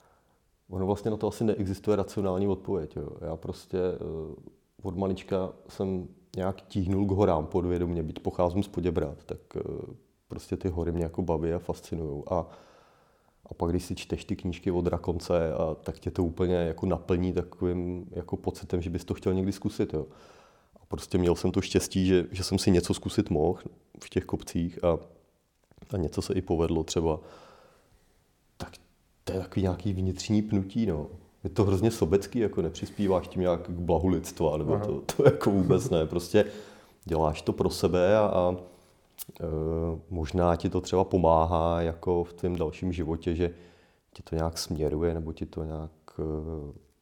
ono 0.70 0.86
vlastně 0.86 1.10
na 1.10 1.16
to 1.16 1.28
asi 1.28 1.44
neexistuje 1.44 1.96
racionální 1.96 2.48
odpověď. 2.48 2.96
Jo. 2.96 3.08
Já 3.20 3.36
prostě 3.36 3.78
uh, 3.78 4.34
od 4.82 4.96
malička 4.96 5.52
jsem 5.68 6.08
nějak 6.36 6.60
tíhnul 6.60 7.06
k 7.06 7.10
horám 7.10 7.46
podvědomě, 7.46 8.02
byť 8.02 8.18
pocházím 8.18 8.62
z 8.62 8.68
Poděbrat, 8.68 9.24
tak 9.24 9.38
uh, 9.56 9.62
prostě 10.28 10.56
ty 10.56 10.68
hory 10.68 10.92
mě 10.92 11.04
jako 11.04 11.22
baví 11.22 11.52
a 11.52 11.58
fascinují. 11.58 12.22
A, 12.30 12.46
a 13.46 13.54
pak, 13.54 13.70
když 13.70 13.84
si 13.84 13.94
čteš 13.94 14.24
ty 14.24 14.36
knížky 14.36 14.70
od 14.70 14.86
Rakonce, 14.86 15.52
a, 15.52 15.74
tak 15.74 15.98
tě 15.98 16.10
to 16.10 16.24
úplně 16.24 16.54
jako 16.54 16.86
naplní 16.86 17.32
takovým 17.32 18.06
jako 18.10 18.36
pocitem, 18.36 18.82
že 18.82 18.90
bys 18.90 19.04
to 19.04 19.14
chtěl 19.14 19.34
někdy 19.34 19.52
zkusit. 19.52 19.94
Jo. 19.94 20.06
A 20.80 20.86
prostě 20.86 21.18
měl 21.18 21.34
jsem 21.34 21.50
to 21.52 21.60
štěstí, 21.60 22.06
že, 22.06 22.26
že 22.30 22.44
jsem 22.44 22.58
si 22.58 22.70
něco 22.70 22.94
zkusit 22.94 23.30
mohl 23.30 23.58
v 24.04 24.10
těch 24.10 24.24
kopcích 24.24 24.84
a, 24.84 24.98
a 25.90 25.96
něco 25.96 26.22
se 26.22 26.34
i 26.34 26.42
povedlo 26.42 26.84
třeba. 26.84 27.20
Tak 28.56 28.72
to 29.24 29.32
je 29.32 29.40
takový 29.40 29.62
nějaký 29.62 29.92
vnitřní 29.92 30.42
pnutí. 30.42 30.86
No. 30.86 31.06
Je 31.44 31.50
to 31.50 31.64
hrozně 31.64 31.90
sobecký, 31.90 32.38
jako 32.38 32.62
nepřispíváš 32.62 33.28
tím 33.28 33.42
nějak 33.42 33.66
k 33.66 33.70
blahu 33.70 34.08
lidstva, 34.08 34.56
nebo 34.56 34.78
to, 34.78 35.02
to 35.16 35.24
jako 35.24 35.50
vůbec 35.50 35.90
ne. 35.90 36.06
Prostě 36.06 36.44
děláš 37.04 37.42
to 37.42 37.52
pro 37.52 37.70
sebe 37.70 38.18
a, 38.18 38.20
a 38.20 38.56
e, 39.40 39.44
možná 40.10 40.56
ti 40.56 40.70
to 40.70 40.80
třeba 40.80 41.04
pomáhá 41.04 41.80
jako 41.80 42.24
v 42.24 42.32
tvém 42.32 42.56
dalším 42.56 42.92
životě, 42.92 43.34
že 43.34 43.50
ti 44.12 44.22
to 44.22 44.36
nějak 44.36 44.58
směruje, 44.58 45.14
nebo 45.14 45.32
ti 45.32 45.46
to 45.46 45.64
nějak 45.64 45.90
e, 46.18 46.22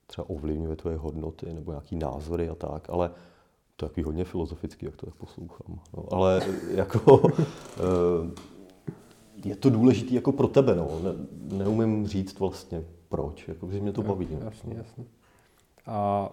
třeba 0.06 0.30
ovlivňuje 0.30 0.76
tvoje 0.76 0.96
hodnoty, 0.96 1.52
nebo 1.52 1.72
nějaký 1.72 1.96
názory 1.96 2.48
a 2.48 2.54
tak, 2.54 2.90
ale 2.90 3.10
to 3.76 3.86
je 3.86 3.88
takový 3.88 4.04
hodně 4.04 4.24
filozofický, 4.24 4.86
jak 4.86 4.96
to 4.96 5.06
tak 5.06 5.14
poslouchám. 5.14 5.80
No, 5.96 6.04
ale 6.12 6.42
jako 6.74 7.22
e, 7.38 7.42
je 9.44 9.56
to 9.56 9.70
důležité 9.70 10.14
jako 10.14 10.32
pro 10.32 10.48
tebe, 10.48 10.74
no. 10.74 10.88
Ne, 11.02 11.10
neumím 11.56 12.06
říct 12.06 12.38
vlastně 12.38 12.82
proč, 13.08 13.48
jako, 13.48 13.70
že 13.70 13.80
mě 13.80 13.92
to 13.92 14.02
baví. 14.02 14.28
No. 14.30 14.38
Jasně, 14.44 14.74
jasně. 14.76 15.04
A 15.86 16.28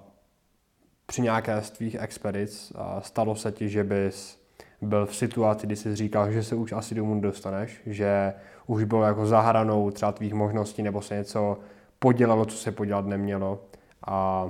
při 1.05 1.21
nějaké 1.21 1.61
z 1.61 1.69
tvých 1.69 1.95
expedic 1.99 2.73
stalo 2.99 3.35
se 3.35 3.51
ti, 3.51 3.69
že 3.69 3.83
bys 3.83 4.39
byl 4.81 5.05
v 5.05 5.15
situaci, 5.15 5.67
kdy 5.67 5.75
jsi 5.75 5.95
říkal, 5.95 6.31
že 6.31 6.43
se 6.43 6.55
už 6.55 6.71
asi 6.71 6.95
domů 6.95 7.21
dostaneš, 7.21 7.81
že 7.85 8.33
už 8.67 8.83
bylo 8.83 9.03
jako 9.03 9.25
zahranou 9.25 9.91
třeba 9.91 10.11
tvých 10.11 10.33
možností, 10.33 10.83
nebo 10.83 11.01
se 11.01 11.15
něco 11.15 11.57
podělalo, 11.99 12.45
co 12.45 12.57
se 12.57 12.71
podělat 12.71 13.05
nemělo 13.05 13.61
a 14.07 14.49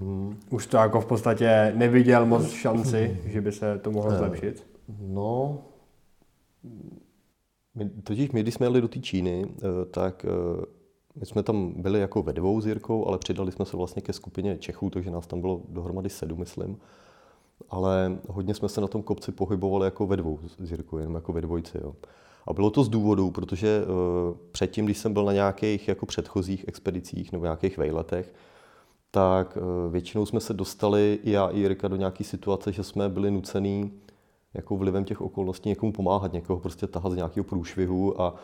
hmm. 0.00 0.40
už 0.50 0.66
to 0.66 0.76
jako 0.76 1.00
v 1.00 1.06
podstatě 1.06 1.72
neviděl 1.76 2.26
moc 2.26 2.50
šanci, 2.50 3.20
že 3.26 3.40
by 3.40 3.52
se 3.52 3.78
to 3.78 3.90
mohlo 3.90 4.10
zlepšit? 4.10 4.66
No, 5.00 5.58
my, 7.74 7.90
totiž 7.90 8.30
my, 8.30 8.42
když 8.42 8.54
jsme 8.54 8.66
jeli 8.66 8.80
do 8.80 8.88
té 8.88 9.00
Číny, 9.00 9.44
eh, 9.48 9.84
tak 9.90 10.24
eh, 10.24 10.64
my 11.14 11.26
jsme 11.26 11.42
tam 11.42 11.72
byli 11.76 12.00
jako 12.00 12.22
ve 12.22 12.32
dvou 12.32 12.60
s 12.60 12.66
Jirkou, 12.66 13.06
ale 13.06 13.18
přidali 13.18 13.52
jsme 13.52 13.64
se 13.64 13.76
vlastně 13.76 14.02
ke 14.02 14.12
skupině 14.12 14.58
Čechů, 14.58 14.90
takže 14.90 15.10
nás 15.10 15.26
tam 15.26 15.40
bylo 15.40 15.62
dohromady 15.68 16.08
sedm, 16.08 16.38
myslím. 16.38 16.78
Ale 17.68 18.18
hodně 18.28 18.54
jsme 18.54 18.68
se 18.68 18.80
na 18.80 18.86
tom 18.86 19.02
kopci 19.02 19.32
pohybovali 19.32 19.84
jako 19.84 20.06
ve 20.06 20.16
dvou 20.16 20.38
s 20.58 20.70
Jirkou, 20.70 20.98
jenom 20.98 21.14
jako 21.14 21.32
ve 21.32 21.40
dvojci. 21.40 21.78
Jo. 21.82 21.94
A 22.46 22.52
bylo 22.52 22.70
to 22.70 22.84
z 22.84 22.88
důvodu, 22.88 23.30
protože 23.30 23.82
uh, 23.82 24.36
předtím, 24.52 24.84
když 24.84 24.98
jsem 24.98 25.12
byl 25.12 25.24
na 25.24 25.32
nějakých 25.32 25.88
jako 25.88 26.06
předchozích 26.06 26.64
expedicích 26.68 27.32
nebo 27.32 27.44
nějakých 27.44 27.78
vejletech, 27.78 28.34
tak 29.10 29.56
uh, 29.56 29.92
většinou 29.92 30.26
jsme 30.26 30.40
se 30.40 30.54
dostali, 30.54 31.18
i 31.22 31.30
já 31.30 31.48
i 31.48 31.58
Jirka, 31.58 31.88
do 31.88 31.96
nějaké 31.96 32.24
situace, 32.24 32.72
že 32.72 32.82
jsme 32.82 33.08
byli 33.08 33.30
nucený 33.30 33.92
jako 34.54 34.76
vlivem 34.76 35.04
těch 35.04 35.20
okolností 35.20 35.68
někomu 35.68 35.92
pomáhat, 35.92 36.32
někoho 36.32 36.60
prostě 36.60 36.86
tahat 36.86 37.12
z 37.12 37.16
nějakého 37.16 37.44
průšvihu 37.44 38.22
a, 38.22 38.34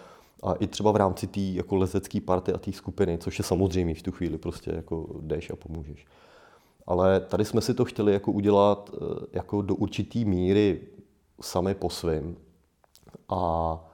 a 0.43 0.53
i 0.55 0.67
třeba 0.67 0.93
v 0.93 0.97
rámci 0.97 1.27
té 1.27 1.41
jako 1.41 1.77
lezecké 1.77 2.21
party 2.21 2.53
a 2.53 2.59
té 2.59 2.73
skupiny, 2.73 3.19
což 3.19 3.39
je 3.39 3.45
samozřejmě 3.45 3.95
v 3.95 4.03
tu 4.03 4.13
chvíli 4.13 4.39
prostě 4.39 4.71
jako 4.71 5.07
jdeš 5.21 5.51
a 5.51 5.57
pomůžeš. 5.57 6.07
Ale 6.87 7.21
tady 7.21 7.45
jsme 7.45 7.61
si 7.61 7.75
to 7.75 7.85
chtěli 7.85 8.13
jako 8.13 8.33
udělat 8.33 8.91
eh, 8.95 9.27
jako 9.33 9.63
do 9.63 9.75
určitý 9.75 10.25
míry 10.25 10.81
sami 11.41 11.75
po 11.75 11.91
svým 11.91 12.37
a 13.29 13.85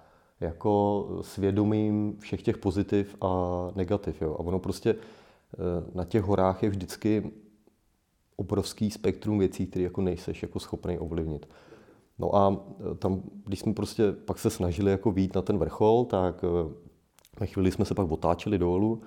jako 0.41 1.07
svědomím 1.23 2.17
všech 2.19 2.43
těch 2.43 2.59
pozitiv 2.59 3.17
a 3.21 3.29
negativ. 3.75 4.23
Jo. 4.23 4.35
A 4.35 4.39
ono 4.39 4.59
prostě 4.59 4.91
eh, 4.91 4.97
na 5.95 6.05
těch 6.05 6.23
horách 6.23 6.63
je 6.63 6.69
vždycky 6.69 7.33
obrovský 8.37 8.91
spektrum 8.91 9.39
věcí, 9.39 9.67
které 9.67 9.83
jako 9.83 10.01
nejseš 10.01 10.43
jako 10.43 10.61
schopný 10.61 10.99
ovlivnit. 10.99 11.47
No 12.19 12.37
a 12.37 12.57
e, 12.93 12.95
tam, 12.95 13.23
když 13.45 13.61
jsme 13.61 13.75
prostě 13.75 14.13
pak 14.13 14.39
se 14.39 14.51
snažili 14.51 14.91
jako 14.91 15.13
výjít 15.13 15.35
na 15.35 15.43
ten 15.43 15.59
vrchol, 15.59 16.05
tak 16.05 16.43
na 17.41 17.45
e, 17.45 17.47
chvíli 17.47 17.71
jsme 17.73 17.85
se 17.85 17.95
pak 17.95 18.11
otáčeli 18.11 18.59
dolů, 18.59 19.03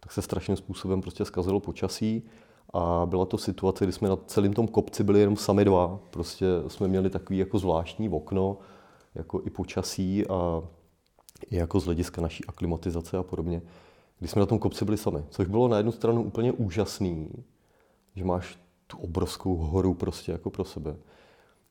tak 0.00 0.12
se 0.12 0.22
strašným 0.22 0.56
způsobem 0.56 1.00
prostě 1.00 1.24
zkazilo 1.24 1.60
počasí 1.60 2.22
a 2.72 3.06
byla 3.06 3.24
to 3.24 3.38
situace, 3.38 3.84
kdy 3.84 3.92
jsme 3.92 4.08
na 4.08 4.16
celém 4.16 4.52
tom 4.52 4.68
kopci 4.68 5.04
byli 5.04 5.20
jenom 5.20 5.36
sami 5.36 5.64
dva. 5.64 6.00
Prostě 6.10 6.46
jsme 6.68 6.88
měli 6.88 7.10
takový 7.10 7.38
jako 7.38 7.58
zvláštní 7.58 8.08
okno, 8.08 8.58
jako 9.14 9.42
i 9.44 9.50
počasí 9.50 10.26
a 10.26 10.62
i 11.50 11.56
jako 11.56 11.80
z 11.80 11.84
hlediska 11.84 12.22
naší 12.22 12.44
aklimatizace 12.44 13.16
a 13.16 13.22
podobně. 13.22 13.62
Když 14.18 14.30
jsme 14.30 14.40
na 14.40 14.46
tom 14.46 14.58
kopci 14.58 14.84
byli 14.84 14.96
sami, 14.96 15.24
což 15.30 15.48
bylo 15.48 15.68
na 15.68 15.76
jednu 15.76 15.92
stranu 15.92 16.22
úplně 16.22 16.52
úžasný, 16.52 17.30
že 18.16 18.24
máš 18.24 18.58
tu 18.86 18.98
obrovskou 18.98 19.56
horu 19.56 19.94
prostě 19.94 20.32
jako 20.32 20.50
pro 20.50 20.64
sebe. 20.64 20.96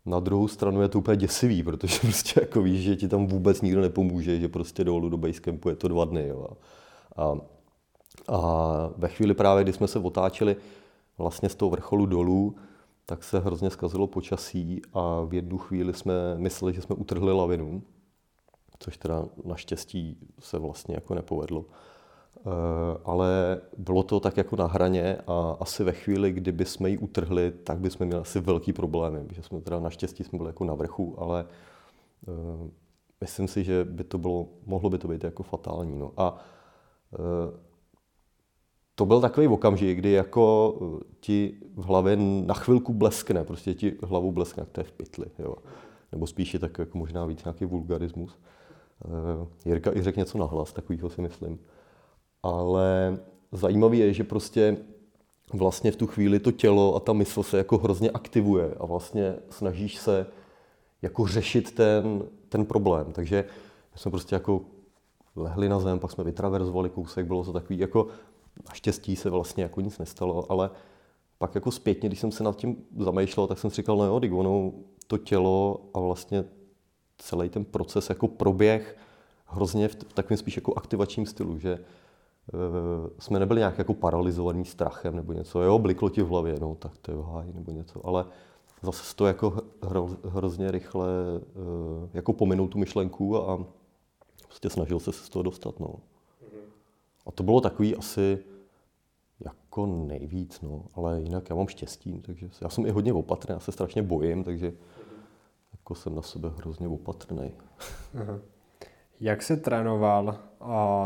Na 0.06 0.20
druhou 0.20 0.48
stranu 0.48 0.82
je 0.82 0.88
to 0.88 1.00
úplně 1.00 1.18
děsivý, 1.18 1.64
protože 1.64 2.00
prostě 2.02 2.40
jako 2.40 2.62
víš, 2.62 2.84
že 2.84 2.96
ti 2.96 3.08
tam 3.08 3.28
vůbec 3.28 3.62
nikdo 3.62 3.82
nepomůže, 3.82 4.40
že 4.40 4.50
prostě 4.50 4.84
dolů 4.84 5.10
do 5.10 5.18
Basecampu 5.18 5.70
je 5.70 5.76
to 5.76 5.88
dva 5.88 6.06
dny. 6.06 6.28
Jo. 6.28 6.48
A, 7.16 7.38
a 8.28 8.40
ve 8.98 9.08
chvíli 9.08 9.34
právě, 9.34 9.64
kdy 9.64 9.74
jsme 9.74 9.88
se 9.88 10.00
otáčeli 10.00 10.56
vlastně 11.18 11.50
z 11.50 11.56
toho 11.56 11.70
vrcholu 11.70 12.06
dolů, 12.06 12.56
tak 13.06 13.24
se 13.24 13.40
hrozně 13.40 13.70
zkazilo 13.70 14.08
počasí 14.08 14.82
a 14.94 15.22
v 15.24 15.34
jednu 15.34 15.58
chvíli 15.58 15.94
jsme 15.94 16.14
mysleli, 16.38 16.74
že 16.74 16.82
jsme 16.82 16.96
utrhli 16.96 17.34
lavinu, 17.34 17.82
což 18.80 18.98
teda 18.98 19.26
naštěstí 19.46 20.18
se 20.40 20.60
vlastně 20.60 20.96
jako 20.96 21.16
nepovedlo. 21.16 21.66
Eh, 22.46 22.98
ale 23.06 23.62
bylo 23.78 24.04
to 24.04 24.20
tak 24.20 24.38
jako 24.38 24.56
na 24.56 24.68
hraně 24.68 25.18
a 25.28 25.58
asi 25.60 25.84
ve 25.84 25.92
chvíli, 25.92 26.32
kdyby 26.32 26.66
jsme 26.66 26.90
ji 26.90 26.98
utrhli, 26.98 27.52
tak 27.52 27.80
bychom 27.80 28.08
měli 28.08 28.22
asi 28.22 28.40
velký 28.40 28.74
problémy, 28.74 29.20
že 29.32 29.44
jsme 29.44 29.62
teda 29.62 29.80
naštěstí 29.80 30.24
jsme 30.24 30.38
byli 30.38 30.50
jako 30.50 30.64
na 30.64 30.74
vrchu, 30.74 31.16
ale 31.18 31.46
uh, 32.28 32.70
myslím 33.22 33.48
si, 33.48 33.64
že 33.64 33.86
by 33.86 34.04
to 34.04 34.18
bylo, 34.18 34.48
mohlo 34.66 34.90
by 34.90 34.98
to 34.98 35.08
být 35.08 35.24
jako 35.24 35.44
fatální. 35.44 36.00
No. 36.00 36.12
A 36.18 36.32
uh, 36.32 37.60
to 38.96 39.06
byl 39.06 39.22
takový 39.22 39.48
okamžik, 39.48 39.98
kdy 39.98 40.12
jako 40.12 40.76
ti 41.20 41.58
v 41.76 41.86
hlavě 41.86 42.16
na 42.46 42.54
chvilku 42.54 42.94
bleskne, 42.94 43.44
prostě 43.44 43.74
ti 43.74 43.98
hlavou 44.04 44.32
bleskne, 44.32 44.66
to 44.72 44.80
je 44.80 44.84
v 44.84 44.92
pytli, 44.92 45.26
jo. 45.40 45.56
Nebo 46.12 46.28
spíše 46.28 46.60
tak 46.60 46.80
jako 46.80 46.98
možná 46.98 47.26
víc 47.26 47.44
nějaký 47.44 47.66
vulgarismus. 47.66 48.40
Jirka 49.66 49.92
i 49.96 50.02
řekl 50.02 50.20
něco 50.20 50.38
nahlas, 50.38 50.74
takovýho 50.74 51.10
si 51.10 51.22
myslím 51.22 51.60
ale 52.44 53.20
zajímavé 53.52 53.96
je, 53.96 54.14
že 54.14 54.24
prostě 54.24 54.78
vlastně 55.54 55.92
v 55.92 55.96
tu 55.96 56.08
chvíli 56.08 56.40
to 56.40 56.52
tělo 56.52 56.96
a 56.96 57.00
ta 57.00 57.14
mysl 57.14 57.44
se 57.44 57.58
jako 57.58 57.78
hrozně 57.78 58.12
aktivuje 58.12 58.74
a 58.80 58.86
vlastně 58.86 59.36
snažíš 59.50 59.98
se 59.98 60.26
jako 61.02 61.28
řešit 61.28 61.76
ten, 61.76 62.24
ten 62.50 62.66
problém. 62.66 63.14
Takže 63.14 63.46
jsme 63.96 64.12
prostě 64.12 64.36
jako 64.36 64.62
lehli 65.36 65.70
na 65.70 65.80
zem, 65.80 66.00
pak 66.00 66.12
jsme 66.12 66.24
vytraverzovali 66.24 66.90
kousek, 66.90 67.26
bylo 67.26 67.44
to 67.44 67.54
takový 67.54 67.80
jako 67.80 68.08
naštěstí 68.70 69.16
se 69.16 69.30
vlastně 69.30 69.64
jako 69.64 69.82
nic 69.82 69.98
nestalo, 69.98 70.52
ale 70.52 70.70
pak 71.38 71.56
jako 71.56 71.72
zpětně, 71.72 72.10
když 72.10 72.20
jsem 72.20 72.32
se 72.32 72.44
nad 72.44 72.56
tím 72.56 72.76
zamýšlel, 73.00 73.48
tak 73.48 73.60
jsem 73.60 73.70
si 73.70 73.76
říkal, 73.76 73.98
no 73.98 74.06
jo, 74.06 74.38
ono 74.38 74.72
to 75.08 75.18
tělo 75.18 75.82
a 75.94 76.00
vlastně 76.00 76.44
celý 77.18 77.50
ten 77.50 77.66
proces 77.66 78.10
jako 78.10 78.28
proběh 78.28 78.98
hrozně 79.46 79.88
v 79.88 79.96
takovém 79.96 80.38
spíš 80.38 80.56
jako 80.56 80.74
aktivačním 80.74 81.26
stylu, 81.26 81.60
že 81.60 81.80
jsme 83.20 83.40
nebyli 83.40 83.60
nějak 83.60 83.78
jako 83.78 83.94
paralizovaný 83.94 84.66
strachem 84.66 85.16
nebo 85.16 85.34
něco. 85.34 85.62
Jo, 85.62 85.80
bliklo 85.80 86.10
ti 86.10 86.22
v 86.22 86.28
hlavě, 86.28 86.60
no 86.60 86.76
tak 86.76 86.98
to 86.98 87.12
je 87.12 87.18
háj 87.24 87.54
nebo 87.54 87.72
něco, 87.72 88.08
ale 88.08 88.26
zase 88.82 89.16
to 89.16 89.26
jako 89.26 89.62
hro, 89.82 90.10
hrozně 90.24 90.72
rychle 90.72 91.08
eh, 91.40 92.10
jako 92.14 92.34
pominul 92.34 92.68
tu 92.68 92.78
myšlenku 92.78 93.50
a 93.50 93.66
prostě 94.44 94.70
snažil 94.70 95.00
se 95.00 95.12
z 95.12 95.30
toho 95.30 95.44
dostat, 95.44 95.80
no. 95.80 95.96
A 97.26 97.32
to 97.32 97.44
bylo 97.44 97.62
takový 97.62 97.96
asi 97.96 98.40
jako 99.40 99.86
nejvíc, 99.86 100.62
no, 100.62 100.86
ale 100.94 101.22
jinak 101.22 101.50
já 101.50 101.56
mám 101.56 101.68
štěstí, 101.68 102.22
takže 102.22 102.50
já 102.62 102.70
jsem 102.70 102.86
i 102.86 102.92
hodně 102.92 103.14
opatrný, 103.14 103.54
já 103.54 103.60
se 103.60 103.72
strašně 103.72 104.02
bojím, 104.02 104.44
takže 104.44 104.74
jako 105.72 105.96
jsem 105.96 106.16
na 106.16 106.22
sebe 106.22 106.52
hrozně 106.58 106.88
opatrný. 106.88 107.52
Jak 109.20 109.42
se 109.42 109.58
trénoval 109.58 110.40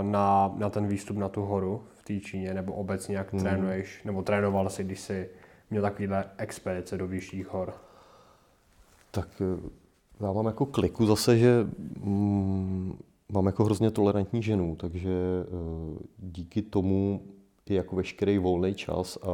na, 0.02 0.54
na 0.58 0.70
ten 0.70 0.88
výstup 0.88 1.18
na 1.18 1.30
tu 1.30 1.42
horu 1.42 1.84
v 1.94 2.04
té 2.04 2.20
Číně, 2.20 2.54
nebo 2.54 2.74
obecně 2.74 3.18
jak 3.18 3.34
hmm. 3.34 3.42
trénuješ, 3.42 4.04
nebo 4.04 4.22
trénoval 4.22 4.70
jsi, 4.70 4.84
když 4.84 5.00
jsi 5.00 5.30
měl 5.70 5.82
takovýhle 5.82 6.26
expedice 6.38 6.98
do 6.98 7.08
vyšších 7.08 7.48
hor? 7.48 7.74
Tak 9.12 9.42
eh, 9.42 9.70
já 10.26 10.32
mám 10.32 10.46
jako 10.46 10.66
kliku 10.66 11.06
zase, 11.06 11.38
že 11.38 11.68
mm, 12.04 12.98
mám 13.30 13.46
jako 13.46 13.64
hrozně 13.64 13.92
tolerantní 13.92 14.44
ženu, 14.44 14.76
takže 14.76 15.10
uh, 15.10 15.98
díky 16.18 16.62
tomu 16.62 17.22
je 17.70 17.76
jako 17.76 17.96
veškerý 17.96 18.38
volný 18.38 18.76
čas 18.76 19.18
a, 19.18 19.28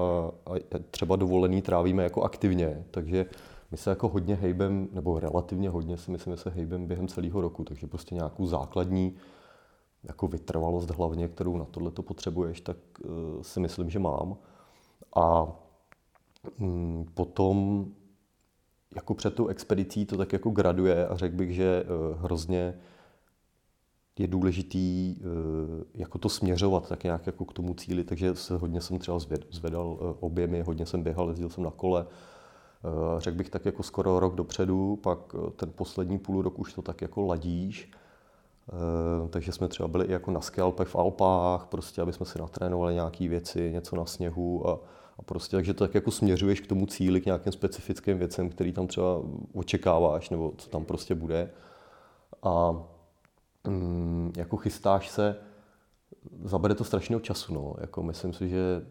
a 0.45 0.59
třeba 0.91 1.15
dovolený 1.15 1.61
trávíme 1.61 2.03
jako 2.03 2.23
aktivně, 2.23 2.83
takže 2.91 3.25
my 3.73 3.77
se 3.77 3.89
jako 3.89 4.09
hodně 4.09 4.35
hejbem, 4.35 4.87
nebo 4.91 5.19
relativně 5.19 5.69
hodně 5.69 5.97
si 5.97 6.11
myslím, 6.11 6.33
že 6.33 6.41
se 6.41 6.49
hejbem 6.49 6.87
během 6.87 7.07
celého 7.07 7.41
roku, 7.41 7.63
takže 7.63 7.87
prostě 7.87 8.15
nějakou 8.15 8.45
základní 8.45 9.15
jako 10.03 10.27
vytrvalost 10.27 10.89
hlavně, 10.89 11.27
kterou 11.27 11.57
na 11.57 11.65
tohle 11.65 11.91
to 11.91 12.01
potřebuješ, 12.01 12.61
tak 12.61 12.77
uh, 13.05 13.41
si 13.41 13.59
myslím, 13.59 13.89
že 13.89 13.99
mám. 13.99 14.37
A 15.15 15.47
um, 16.59 17.05
potom 17.13 17.85
jako 18.95 19.13
před 19.13 19.35
tou 19.35 19.47
expedicí 19.47 20.05
to 20.05 20.17
tak 20.17 20.33
jako 20.33 20.49
graduje 20.49 21.07
a 21.07 21.17
řekl 21.17 21.35
bych, 21.35 21.53
že 21.53 21.83
uh, 21.83 22.21
hrozně 22.21 22.79
je 24.19 24.27
uh, 24.27 25.83
jako 25.93 26.17
to 26.17 26.29
směřovat 26.29 26.89
tak 26.89 27.03
nějak 27.03 27.25
jako 27.25 27.45
k 27.45 27.53
tomu 27.53 27.73
cíli, 27.73 28.03
takže 28.03 28.35
se 28.35 28.57
hodně 28.57 28.81
jsem 28.81 28.99
třeba 28.99 29.19
zvedal 29.51 30.15
objemy, 30.19 30.61
hodně 30.61 30.85
jsem 30.85 31.03
běhal, 31.03 31.29
jezdil 31.29 31.49
jsem 31.49 31.63
na 31.63 31.71
kole, 31.71 32.05
řekl 33.17 33.37
bych 33.37 33.49
tak 33.49 33.65
jako 33.65 33.83
skoro 33.83 34.19
rok 34.19 34.35
dopředu, 34.35 34.95
pak 34.95 35.19
ten 35.55 35.71
poslední 35.75 36.19
půl 36.19 36.41
rok 36.41 36.59
už 36.59 36.73
to 36.73 36.81
tak 36.81 37.01
jako 37.01 37.21
ladíš, 37.21 37.91
Eh, 38.71 39.27
takže 39.29 39.51
jsme 39.51 39.67
třeba 39.67 39.87
byli 39.87 40.05
i 40.05 40.11
jako 40.11 40.31
na 40.31 40.41
skalpech 40.41 40.87
v 40.87 40.95
Alpách, 40.95 41.65
prostě, 41.65 42.01
aby 42.01 42.13
jsme 42.13 42.25
si 42.25 42.39
natrénovali 42.39 42.93
nějaké 42.93 43.27
věci, 43.27 43.71
něco 43.71 43.95
na 43.95 44.05
sněhu 44.05 44.69
a, 44.69 44.79
a 45.19 45.21
prostě, 45.21 45.57
takže 45.57 45.73
to 45.73 45.83
tak 45.83 45.95
jako 45.95 46.11
směřuješ 46.11 46.61
k 46.61 46.67
tomu 46.67 46.85
cíli, 46.85 47.21
k 47.21 47.25
nějakým 47.25 47.53
specifickým 47.53 48.17
věcem, 48.17 48.49
který 48.49 48.73
tam 48.73 48.87
třeba 48.87 49.21
očekáváš, 49.53 50.29
nebo 50.29 50.53
co 50.57 50.69
tam 50.69 50.85
prostě 50.85 51.15
bude. 51.15 51.49
A 52.43 52.83
mm, 53.67 54.33
jako 54.37 54.57
chystáš 54.57 55.09
se, 55.09 55.35
zabere 56.43 56.75
to 56.75 56.83
strašného 56.83 57.19
času, 57.19 57.53
no. 57.53 57.75
Jako 57.81 58.03
myslím 58.03 58.33
si, 58.33 58.49
že 58.49 58.85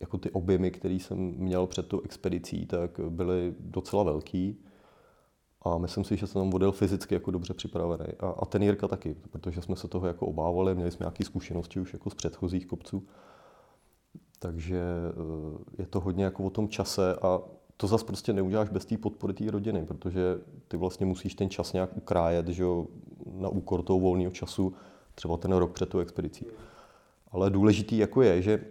jako 0.00 0.18
ty 0.18 0.30
objemy, 0.30 0.70
které 0.70 0.94
jsem 0.94 1.18
měl 1.18 1.66
před 1.66 1.88
tou 1.88 2.00
expedicí, 2.00 2.66
tak 2.66 3.00
byly 3.08 3.54
docela 3.60 4.02
velký. 4.02 4.58
A 5.62 5.78
myslím 5.78 6.04
si, 6.04 6.16
že 6.16 6.26
jsem 6.26 6.42
tam 6.42 6.54
odjel 6.54 6.72
fyzicky 6.72 7.14
jako 7.14 7.30
dobře 7.30 7.54
připravený. 7.54 8.04
A, 8.20 8.26
a 8.26 8.44
ten 8.44 8.62
Jirka 8.62 8.88
taky, 8.88 9.16
protože 9.30 9.62
jsme 9.62 9.76
se 9.76 9.88
toho 9.88 10.06
jako 10.06 10.26
obávali, 10.26 10.74
měli 10.74 10.90
jsme 10.90 11.04
nějaké 11.04 11.24
zkušenosti 11.24 11.80
už 11.80 11.92
jako 11.92 12.10
z 12.10 12.14
předchozích 12.14 12.66
kopců. 12.66 13.06
Takže 14.38 14.80
eh, 14.80 15.82
je 15.82 15.86
to 15.86 16.00
hodně 16.00 16.24
jako 16.24 16.44
o 16.44 16.50
tom 16.50 16.68
čase 16.68 17.16
a 17.22 17.40
to 17.76 17.86
zase 17.86 18.04
prostě 18.04 18.32
neuděláš 18.32 18.68
bez 18.68 18.84
té 18.84 18.96
podpory 18.96 19.34
té 19.34 19.50
rodiny, 19.50 19.84
protože 19.86 20.38
ty 20.68 20.76
vlastně 20.76 21.06
musíš 21.06 21.34
ten 21.34 21.50
čas 21.50 21.72
nějak 21.72 21.96
ukrájet, 21.96 22.48
že 22.48 22.64
na 23.32 23.48
úkor 23.48 23.82
toho 23.82 24.00
volného 24.00 24.30
času, 24.30 24.74
třeba 25.14 25.36
ten 25.36 25.52
rok 25.52 25.72
před 25.72 25.88
tou 25.88 25.98
expedicí. 25.98 26.46
Ale 27.30 27.50
důležitý 27.50 27.98
jako 27.98 28.22
je, 28.22 28.42
že 28.42 28.64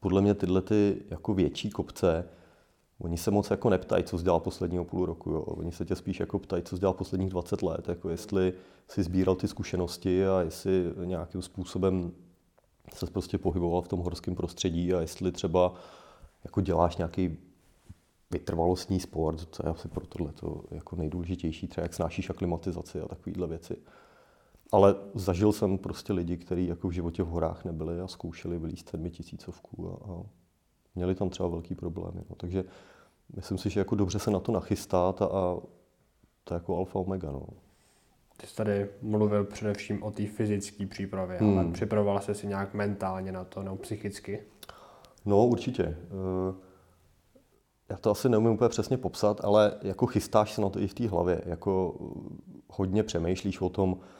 podle 0.00 0.20
mě 0.22 0.34
tyhle 0.34 0.62
ty 0.62 1.02
jako 1.10 1.34
větší 1.34 1.70
kopce, 1.70 2.28
Oni 3.00 3.16
se 3.18 3.30
moc 3.30 3.50
jako 3.50 3.70
neptají, 3.70 4.04
co 4.04 4.18
jsi 4.18 4.24
dělal 4.24 4.40
posledního 4.40 4.84
půl 4.84 5.06
roku. 5.06 5.30
Jo. 5.30 5.40
Oni 5.40 5.72
se 5.72 5.84
tě 5.84 5.96
spíš 5.96 6.20
jako 6.20 6.38
ptají, 6.38 6.62
co 6.62 6.76
jsi 6.76 6.80
dělal 6.80 6.94
posledních 6.94 7.30
20 7.30 7.62
let. 7.62 7.88
Jako 7.88 8.08
jestli 8.10 8.52
si 8.88 9.02
sbíral 9.02 9.34
ty 9.34 9.48
zkušenosti 9.48 10.26
a 10.26 10.40
jestli 10.40 10.92
nějakým 11.04 11.42
způsobem 11.42 12.12
se 12.94 13.06
prostě 13.06 13.38
pohyboval 13.38 13.82
v 13.82 13.88
tom 13.88 14.00
horském 14.00 14.34
prostředí 14.34 14.94
a 14.94 15.00
jestli 15.00 15.32
třeba 15.32 15.74
jako 16.44 16.60
děláš 16.60 16.96
nějaký 16.96 17.38
vytrvalostní 18.30 19.00
sport, 19.00 19.48
co 19.50 19.66
je 19.66 19.70
asi 19.70 19.88
pro 19.88 20.06
tohle 20.06 20.32
to 20.32 20.64
jako 20.70 20.96
nejdůležitější, 20.96 21.68
třeba 21.68 21.82
jak 21.82 21.94
snášíš 21.94 22.30
aklimatizaci 22.30 23.00
a 23.00 23.08
takovéhle 23.08 23.46
věci. 23.46 23.76
Ale 24.72 24.94
zažil 25.14 25.52
jsem 25.52 25.78
prostě 25.78 26.12
lidi, 26.12 26.36
kteří 26.36 26.66
jako 26.66 26.88
v 26.88 26.92
životě 26.92 27.22
v 27.22 27.26
horách 27.26 27.64
nebyli 27.64 28.00
a 28.00 28.08
zkoušeli 28.08 28.58
vylíst 28.58 28.88
sedmitisícovku 28.88 29.90
a, 29.92 30.12
a 30.12 30.22
měli 30.94 31.14
tam 31.14 31.30
třeba 31.30 31.48
velký 31.48 31.74
problémy. 31.74 32.20
No. 32.30 32.36
Takže 32.36 32.64
myslím 33.36 33.58
si, 33.58 33.70
že 33.70 33.80
jako 33.80 33.94
dobře 33.94 34.18
se 34.18 34.30
na 34.30 34.40
to 34.40 34.52
nachystat 34.52 35.22
a, 35.22 35.24
a 35.24 35.56
to 36.44 36.54
je 36.54 36.56
jako 36.56 36.76
alfa 36.76 36.98
omega. 36.98 37.32
No. 37.32 37.46
Ty 38.36 38.46
jsi 38.46 38.56
tady 38.56 38.88
mluvil 39.02 39.44
především 39.44 40.02
o 40.02 40.10
té 40.10 40.26
fyzické 40.26 40.86
přípravě, 40.86 41.38
hmm. 41.38 41.58
ale 41.58 41.72
připravoval 41.72 42.20
jsi 42.20 42.34
si 42.34 42.46
nějak 42.46 42.74
mentálně 42.74 43.32
na 43.32 43.44
to, 43.44 43.62
nebo 43.62 43.76
psychicky? 43.76 44.42
No, 45.24 45.46
určitě. 45.46 45.82
Eh, 45.84 46.54
já 47.88 47.96
to 47.96 48.10
asi 48.10 48.28
neumím 48.28 48.52
úplně 48.52 48.68
přesně 48.68 48.96
popsat, 48.96 49.44
ale 49.44 49.74
jako 49.82 50.06
chystáš 50.06 50.52
se 50.52 50.60
na 50.60 50.68
to 50.68 50.80
i 50.80 50.86
v 50.86 50.94
té 50.94 51.08
hlavě. 51.08 51.42
Jako 51.46 51.94
hodně 52.68 53.02
přemýšlíš 53.02 53.60
o 53.60 53.68
tom, 53.68 53.96
eh, 54.00 54.19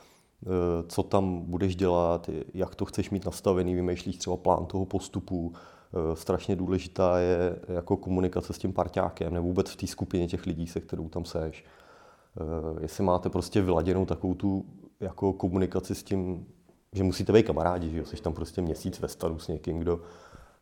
co 0.89 1.03
tam 1.03 1.41
budeš 1.41 1.77
dělat, 1.77 2.31
jak 2.55 2.75
to 2.75 2.85
chceš 2.85 3.11
mít 3.11 3.25
nastavený, 3.25 3.75
vymýšlíš 3.75 4.17
třeba 4.17 4.37
plán 4.37 4.67
toho 4.67 4.85
postupu, 4.85 5.53
Eh, 5.95 6.17
strašně 6.17 6.57
důležitá 6.57 7.19
je 7.19 7.57
jako 7.69 7.97
komunikace 7.97 8.53
s 8.53 8.59
tím 8.59 8.73
parťákem 8.73 9.35
nebo 9.35 9.47
vůbec 9.47 9.71
v 9.71 9.77
té 9.77 9.87
skupině 9.87 10.29
těch 10.29 10.47
lidí, 10.47 10.67
se 10.67 10.81
kterou 10.81 11.09
tam 11.09 11.25
seš. 11.25 11.65
Eh, 11.65 12.83
jestli 12.83 13.05
máte 13.05 13.31
prostě 13.31 13.63
vyladěnou 13.63 14.07
takovou 14.07 14.35
tu 14.35 14.65
jako 15.01 15.33
komunikaci 15.33 15.95
s 15.95 16.03
tím, 16.03 16.47
že 16.93 17.03
musíte 17.03 17.33
být 17.33 17.47
kamarádi, 17.47 17.91
že 17.91 17.99
jo? 17.99 18.05
Jsi 18.05 18.17
tam 18.17 18.33
prostě 18.33 18.63
měsíc 18.63 19.01
ve 19.01 19.09
staru 19.09 19.39
s 19.39 19.49
někým, 19.49 19.79
kdo 19.79 20.01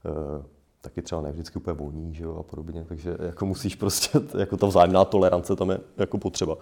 eh, 0.06 0.44
taky 0.80 1.02
třeba 1.02 1.20
ne 1.20 1.32
vždycky 1.32 1.58
úplně 1.58 1.76
voní, 1.76 2.14
že 2.14 2.24
jo, 2.24 2.36
a 2.36 2.42
podobně, 2.42 2.84
takže 2.84 3.16
jako 3.20 3.46
musíš 3.46 3.74
prostě, 3.74 4.20
jako 4.38 4.56
ta 4.56 4.66
vzájemná 4.66 5.04
tolerance 5.04 5.56
tam 5.56 5.70
je 5.70 5.80
jako 5.96 6.18
potřeba. 6.18 6.56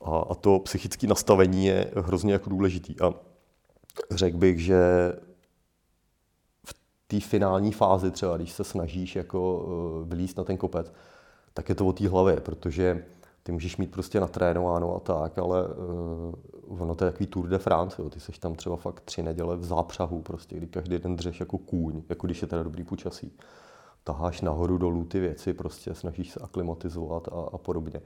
A, 0.00 0.18
a 0.18 0.34
to 0.34 0.58
psychické 0.58 1.06
nastavení 1.06 1.66
je 1.66 1.90
hrozně 1.96 2.32
jako 2.32 2.50
důležitý. 2.50 3.00
A 3.00 3.14
řekl 4.10 4.36
bych, 4.36 4.60
že 4.60 5.12
té 7.06 7.20
finální 7.20 7.72
fázi 7.72 8.10
třeba, 8.10 8.36
když 8.36 8.52
se 8.52 8.64
snažíš 8.64 9.16
jako 9.16 9.66
eh, 10.02 10.08
vylíst 10.08 10.38
na 10.38 10.44
ten 10.44 10.56
kopec, 10.56 10.92
tak 11.54 11.68
je 11.68 11.74
to 11.74 11.86
o 11.86 11.92
té 11.92 12.08
hlavě, 12.08 12.40
protože 12.40 13.04
ty 13.42 13.52
můžeš 13.52 13.76
mít 13.76 13.90
prostě 13.90 14.20
natrénováno 14.20 14.96
a 14.96 15.00
tak, 15.00 15.38
ale 15.38 15.68
uh, 15.68 16.82
ono 16.82 16.94
to 16.94 17.04
je 17.04 17.10
takový 17.10 17.26
Tour 17.26 17.48
de 17.48 17.58
France, 17.58 18.02
jo. 18.02 18.10
ty 18.10 18.20
seš 18.20 18.38
tam 18.38 18.54
třeba 18.54 18.76
fakt 18.76 19.00
tři 19.00 19.22
neděle 19.22 19.56
v 19.56 19.64
zápřahu, 19.64 20.22
prostě, 20.22 20.56
kdy 20.56 20.66
každý 20.66 20.98
den 20.98 21.16
dřeš 21.16 21.40
jako 21.40 21.58
kůň, 21.58 22.02
jako 22.08 22.26
když 22.26 22.42
je 22.42 22.48
teda 22.48 22.62
dobrý 22.62 22.84
počasí. 22.84 23.32
Taháš 24.04 24.40
nahoru 24.40 24.78
dolů 24.78 25.04
ty 25.04 25.20
věci, 25.20 25.52
prostě 25.52 25.94
snažíš 25.94 26.30
se 26.30 26.40
aklimatizovat 26.40 27.28
a, 27.28 27.40
a 27.52 27.58
podobně. 27.58 28.00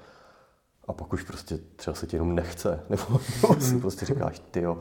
A 0.88 0.92
pak 0.92 1.12
už 1.12 1.22
prostě 1.22 1.58
třeba 1.76 1.94
se 1.94 2.06
ti 2.06 2.16
jenom 2.16 2.34
nechce, 2.34 2.80
nebo, 2.90 3.02
nebo 3.42 3.60
si 3.60 3.78
prostě 3.78 4.06
říkáš, 4.06 4.42
ty 4.50 4.60
jo, 4.60 4.78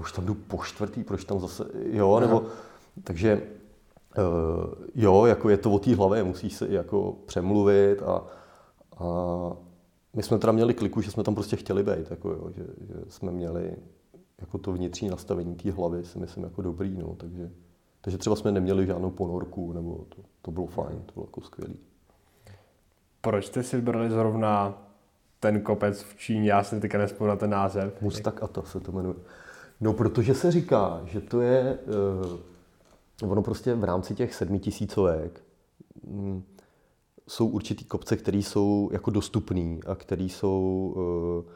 už 0.00 0.12
tam 0.12 0.26
jdu 0.26 0.34
po 0.34 0.64
čtvrtý, 0.64 1.04
proč 1.04 1.24
tam 1.24 1.40
zase, 1.40 1.64
jo, 1.90 2.20
nebo, 2.20 2.42
takže 3.04 3.42
Uh, 4.18 4.74
jo, 4.94 5.26
jako 5.26 5.48
je 5.48 5.56
to 5.56 5.72
o 5.72 5.78
té 5.78 5.94
hlavě, 5.94 6.24
musíš 6.24 6.52
se 6.52 6.68
jako 6.68 7.16
přemluvit 7.26 8.02
a, 8.02 8.24
a 8.98 9.06
my 10.14 10.22
jsme 10.22 10.38
teda 10.38 10.52
měli 10.52 10.74
kliku, 10.74 11.00
že 11.00 11.10
jsme 11.10 11.22
tam 11.22 11.34
prostě 11.34 11.56
chtěli 11.56 11.82
být, 11.82 12.10
jako 12.10 12.30
jo, 12.30 12.50
že, 12.56 12.62
že, 12.62 12.94
jsme 13.08 13.32
měli 13.32 13.76
jako 14.38 14.58
to 14.58 14.72
vnitřní 14.72 15.08
nastavení 15.08 15.54
té 15.54 15.70
hlavy, 15.70 16.04
si 16.04 16.18
myslím, 16.18 16.44
jako 16.44 16.62
dobrý, 16.62 16.96
no, 16.98 17.14
takže, 17.16 17.50
takže 18.00 18.18
třeba 18.18 18.36
jsme 18.36 18.52
neměli 18.52 18.86
žádnou 18.86 19.10
ponorku, 19.10 19.72
nebo 19.72 20.04
to, 20.08 20.22
to 20.42 20.50
bylo 20.50 20.66
fajn, 20.66 21.02
to 21.06 21.12
bylo 21.14 21.26
jako 21.26 21.40
skvělý. 21.40 21.78
Proč 23.20 23.46
jste 23.46 23.62
si 23.62 23.76
vybrali 23.76 24.10
zrovna 24.10 24.82
ten 25.40 25.60
kopec 25.60 26.02
v 26.02 26.16
Číně, 26.16 26.50
já 26.50 26.62
si 26.62 26.80
teďka 26.80 26.98
nespomínám 26.98 27.38
ten 27.38 27.50
název. 27.50 28.02
Mustak 28.02 28.42
Ata 28.42 28.62
se 28.62 28.80
to 28.80 28.92
jmenuje. 28.92 29.14
No, 29.80 29.92
protože 29.92 30.34
se 30.34 30.50
říká, 30.50 31.00
že 31.04 31.20
to 31.20 31.40
je 31.40 31.78
uh, 33.22 33.30
ono 33.30 33.42
prostě 33.42 33.74
v 33.74 33.84
rámci 33.84 34.14
těch 34.14 34.34
sedmi 34.34 34.58
tisícovek 34.58 35.42
mm, 36.06 36.42
jsou 37.28 37.46
určitý 37.46 37.84
kopce, 37.84 38.16
které 38.16 38.38
jsou 38.38 38.88
jako 38.92 39.10
dostupné 39.10 39.78
a 39.86 39.94
které 39.94 40.22
jsou 40.22 40.92
uh, 41.44 41.52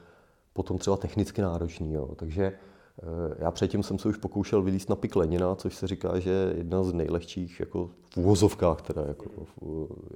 potom 0.52 0.78
třeba 0.78 0.96
technicky 0.96 1.42
náročné. 1.42 1.86
Takže 2.16 2.52
uh, 3.02 3.08
já 3.38 3.50
předtím 3.50 3.82
jsem 3.82 3.98
se 3.98 4.08
už 4.08 4.16
pokoušel 4.16 4.62
vylíst 4.62 4.88
na 4.88 4.96
pik 4.96 5.16
Lenina, 5.16 5.54
což 5.54 5.74
se 5.74 5.86
říká, 5.86 6.18
že 6.18 6.30
je 6.30 6.54
jedna 6.56 6.82
z 6.82 6.92
nejlehčích 6.92 7.60
jako 7.60 7.90
v 8.14 8.16
uvozovkách, 8.16 8.82
teda 8.82 9.02
jako, 9.08 9.24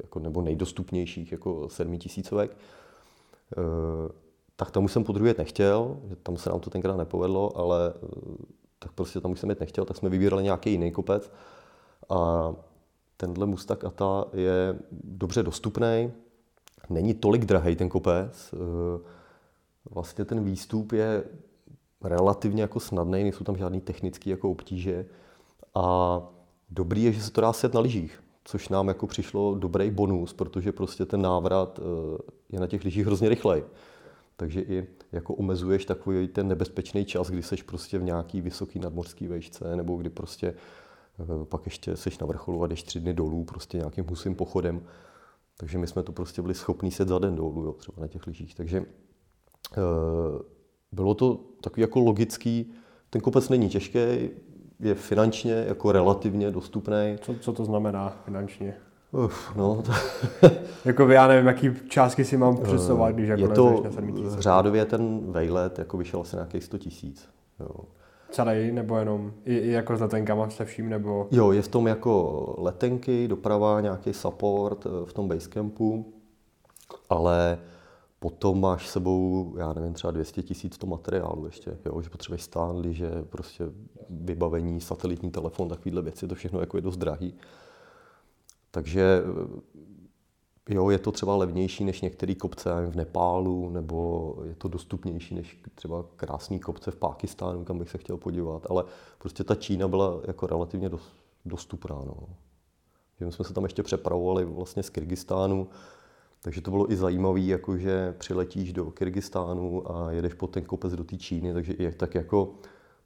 jako, 0.02 0.18
nebo 0.18 0.42
nejdostupnějších 0.42 1.33
jako 1.33 1.68
sedmitisícovek. 1.68 2.50
Uh, 2.50 2.57
tak 4.56 4.70
tam 4.70 4.84
už 4.84 4.92
jsem 4.92 5.04
podruhé 5.04 5.34
nechtěl, 5.38 5.96
že 6.08 6.16
tam 6.16 6.37
se 6.37 6.50
nám 6.50 6.61
to 6.61 6.70
tenkrát 6.70 6.96
nepovedlo, 6.96 7.58
ale 7.58 7.94
tak 8.78 8.92
prostě 8.92 9.20
tam 9.20 9.30
už 9.30 9.40
jsem 9.40 9.50
jít 9.50 9.61
nechtěl, 9.61 9.84
tak 9.84 9.96
jsme 9.96 10.08
vybírali 10.08 10.42
nějaký 10.42 10.70
jiný 10.70 10.92
kopec. 10.92 11.32
A 12.08 12.52
tenhle 13.16 13.46
Mustak 13.46 13.84
Ata 13.84 14.24
je 14.32 14.78
dobře 14.92 15.42
dostupný, 15.42 16.12
není 16.90 17.14
tolik 17.14 17.44
drahý 17.44 17.76
ten 17.76 17.88
kopec. 17.88 18.54
Eh, 18.54 19.00
vlastně 19.90 20.24
ten 20.24 20.44
výstup 20.44 20.92
je 20.92 21.24
relativně 22.02 22.62
jako 22.62 22.80
snadný, 22.80 23.22
nejsou 23.22 23.44
tam 23.44 23.56
žádný 23.56 23.80
technické 23.80 24.30
jako 24.30 24.50
obtíže. 24.50 25.06
A 25.74 26.20
dobrý 26.70 27.02
je, 27.02 27.12
že 27.12 27.22
se 27.22 27.30
to 27.30 27.40
dá 27.40 27.52
set 27.52 27.74
na 27.74 27.80
lyžích, 27.80 28.22
což 28.48 28.68
nám 28.68 28.88
jako 28.88 29.06
přišlo 29.06 29.54
dobrý 29.54 29.90
bonus, 29.90 30.32
protože 30.32 30.72
prostě 30.72 31.06
ten 31.06 31.22
návrat 31.22 31.80
eh, 31.82 32.18
je 32.52 32.61
na 32.61 32.66
těch 32.66 32.84
lyžích 32.84 33.06
hrozně 33.06 33.28
rychlej. 33.28 33.64
Takže 34.37 34.61
i 34.61 34.87
jako 35.12 35.34
omezuješ 35.34 35.84
takový 35.84 36.28
ten 36.28 36.48
nebezpečný 36.48 37.04
čas, 37.04 37.30
kdy 37.30 37.42
seš 37.42 37.62
prostě 37.62 37.98
v 37.98 38.02
nějaký 38.02 38.40
vysoký 38.40 38.78
nadmořský 38.78 39.28
vejšce, 39.28 39.76
nebo 39.76 39.96
kdy 39.96 40.11
prostě 40.11 40.46
eh, 40.46 41.44
pak 41.44 41.66
ještě 41.66 41.96
seš 41.96 42.18
na 42.18 42.26
vrcholu 42.26 42.62
a 42.62 42.66
jdeš 42.66 42.82
tři 42.82 43.00
dny 43.00 43.14
dolů 43.14 43.44
prostě 43.44 43.78
nějakým 43.78 44.04
husým 44.04 44.34
pochodem. 44.34 44.82
Takže 45.56 45.78
my 45.78 45.87
jsme 45.87 46.02
to 46.02 46.12
prostě 46.12 46.42
byli 46.42 46.54
schopní 46.54 46.90
set 46.90 47.08
za 47.08 47.18
den 47.18 47.37
dolů, 47.37 47.64
jo, 47.64 47.72
třeba 47.72 48.00
na 48.00 48.08
těch 48.08 48.26
lyžích. 48.26 48.54
Takže 48.54 48.78
e, 48.78 48.84
bylo 50.92 51.14
to 51.14 51.40
takový 51.61 51.80
jako 51.80 52.00
logický, 52.00 52.72
ten 53.11 53.20
kopec 53.20 53.48
není 53.48 53.68
těžký, 53.68 53.98
je 54.81 54.95
finančně 54.95 55.64
jako 55.69 55.93
relativně 55.93 56.51
dostupný. 56.51 57.17
Co, 57.21 57.35
co 57.41 57.53
to 57.53 57.64
znamená 57.64 58.17
finančně? 58.25 58.75
Uf, 59.12 59.57
no, 59.57 59.83
to... 59.83 59.93
jako 60.85 61.09
já 61.09 61.27
nevím, 61.27 61.47
jaký 61.47 61.71
částky 61.88 62.25
si 62.25 62.37
mám 62.37 62.57
představovat, 62.57 63.14
když 63.14 63.29
jako 63.29 63.43
je 63.43 63.49
to 63.49 63.83
na 64.23 64.41
řádově 64.41 64.85
ten 64.85 65.33
vejlet 65.33 65.79
jako 65.79 65.97
vyšel 65.97 66.21
asi 66.21 66.37
nějakých 66.37 66.64
100 66.64 66.79
tisíc. 66.79 67.29
Celý, 68.31 68.73
nebo 68.73 68.97
jenom 68.97 69.33
i, 69.45 69.57
i 69.57 69.71
jako 69.71 69.97
s 69.97 70.01
letenkama 70.01 70.51
se 70.51 70.64
vším, 70.64 70.88
nebo? 70.88 71.29
Jo, 71.31 71.53
je 71.53 71.62
v 71.62 71.69
tom 71.69 71.87
jako 71.87 72.55
letenky, 72.59 73.29
doprava, 73.29 73.81
nějaký 73.81 74.12
support 74.12 74.87
eh, 74.87 75.07
v 75.07 75.12
tom 75.12 75.29
basecampu, 75.29 76.12
ale 77.09 77.59
potom 78.20 78.61
máš 78.61 78.88
sebou, 78.88 79.54
já 79.59 79.72
nevím, 79.72 79.94
třeba 79.94 80.11
200 80.11 80.42
tisíc 80.42 80.78
to 80.78 80.87
materiálu 80.87 81.46
ještě, 81.46 81.78
jo, 81.87 82.02
že 82.02 82.11
potřebuješ 82.11 82.42
stán, 82.42 82.92
že 82.92 83.11
prostě 83.28 83.64
vybavení, 84.11 84.81
satelitní 84.81 85.31
telefon, 85.31 85.68
takovéhle 85.68 86.02
věci, 86.02 86.28
to 86.28 86.35
všechno 86.35 86.61
jako 86.61 86.76
je 86.76 86.81
dost 86.81 86.96
drahý. 86.96 87.35
Takže 88.70 89.22
eh, 90.68 90.74
jo, 90.74 90.90
je 90.90 90.98
to 90.98 91.12
třeba 91.12 91.37
levnější 91.37 91.85
než 91.85 92.00
některé 92.00 92.35
kopce 92.35 92.87
v 92.87 92.96
Nepálu, 92.96 93.70
nebo 93.70 94.35
je 94.44 94.54
to 94.54 94.68
dostupnější 94.68 95.35
než 95.35 95.62
třeba 95.74 96.04
krásný 96.16 96.61
kopce 96.61 96.90
v 96.90 96.96
Pákistánu, 96.96 97.64
kam 97.64 97.78
bych 97.78 97.90
se 97.90 97.98
chtěl 97.98 98.16
podívat, 98.16 98.66
ale 98.70 98.85
prostě 99.18 99.44
ta 99.44 99.54
Čína 99.54 99.88
byla 99.88 100.20
jako 100.26 100.46
relativně 100.46 100.90
dostupná. 101.44 101.96
No. 102.07 102.16
My 103.20 103.33
jsme 103.33 103.44
se 103.44 103.54
tam 103.54 103.64
ještě 103.64 103.83
přepravovali 103.83 104.44
vlastně 104.44 104.83
z 104.83 104.90
Kyrgyzstánu, 104.90 105.68
takže 106.42 106.61
to 106.61 106.70
bylo 106.70 106.92
i 106.92 106.96
zajímavé, 106.96 107.40
jakože 107.40 108.14
přiletíš 108.18 108.72
do 108.72 108.85
Kyrgyzstánu 108.85 109.92
a 109.92 110.12
jedeš 110.12 110.35
po 110.35 110.46
ten 110.46 110.64
kopec 110.64 110.92
do 110.92 111.05
té 111.05 111.16
Číny, 111.16 111.53
takže 111.53 111.72
i 111.72 111.92
tak 111.92 112.14
jako 112.14 112.55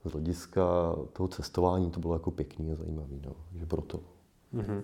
z 0.04 0.12
hlediska 0.12 0.62
toho 1.12 1.28
cestování 1.28 1.90
to 1.90 2.00
bylo 2.00 2.14
jako 2.14 2.30
pěkný 2.30 2.72
a 2.72 2.74
zajímavý, 2.74 3.20
no, 3.26 3.32
že 3.58 3.66
proto. 3.66 4.00
Mm-hmm. 4.54 4.82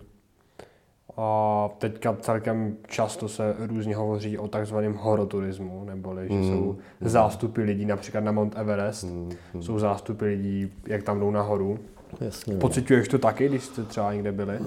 A 1.17 1.69
teďka 1.79 2.17
celkem 2.21 2.77
často 2.87 3.29
se 3.29 3.57
různě 3.59 3.97
hovoří 3.97 4.39
o 4.39 4.49
takzvaném 4.49 4.95
horoturismu, 4.95 5.85
neboli 5.85 6.29
že 6.29 6.35
mm, 6.35 6.45
jsou 6.45 6.77
mm. 7.01 7.09
zástupy 7.09 7.63
lidí, 7.63 7.87
například 7.87 8.21
na 8.21 8.33
Mount 8.33 8.59
Everest, 8.59 9.05
mm, 9.05 9.31
mm. 9.55 9.63
jsou 9.63 9.79
zástupy 9.79 10.25
lidí, 10.25 10.73
jak 10.87 11.03
tam 11.03 11.21
jdou 11.21 11.31
nahoru. 11.31 11.79
Jasně. 12.21 12.55
No. 12.55 12.61
Pocituješ 12.61 13.09
to 13.09 13.19
taky, 13.19 13.49
když 13.49 13.65
jste 13.65 13.85
třeba 13.85 14.13
někde 14.13 14.33
byli? 14.33 14.59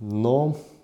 No, 0.00 0.54
eh, 0.56 0.75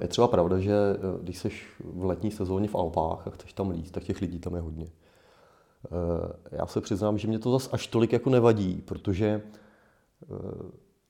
je 0.00 0.08
třeba 0.08 0.28
pravda, 0.28 0.58
že 0.58 0.72
eh, 0.72 1.22
když 1.22 1.38
jsi 1.38 1.50
v 1.84 2.04
letní 2.04 2.30
sezóně 2.30 2.68
v 2.68 2.74
Alpách 2.74 3.26
a 3.26 3.30
chceš 3.30 3.52
tam 3.52 3.70
líst, 3.70 3.94
tak 3.94 4.04
těch 4.04 4.20
lidí 4.20 4.38
tam 4.38 4.54
je 4.54 4.60
hodně. 4.60 4.86
Eh, 4.86 6.56
já 6.56 6.66
se 6.66 6.80
přiznám, 6.80 7.18
že 7.18 7.28
mě 7.28 7.38
to 7.38 7.52
zas 7.52 7.68
až 7.72 7.86
tolik 7.86 8.12
jako 8.12 8.30
nevadí, 8.30 8.82
protože 8.84 9.42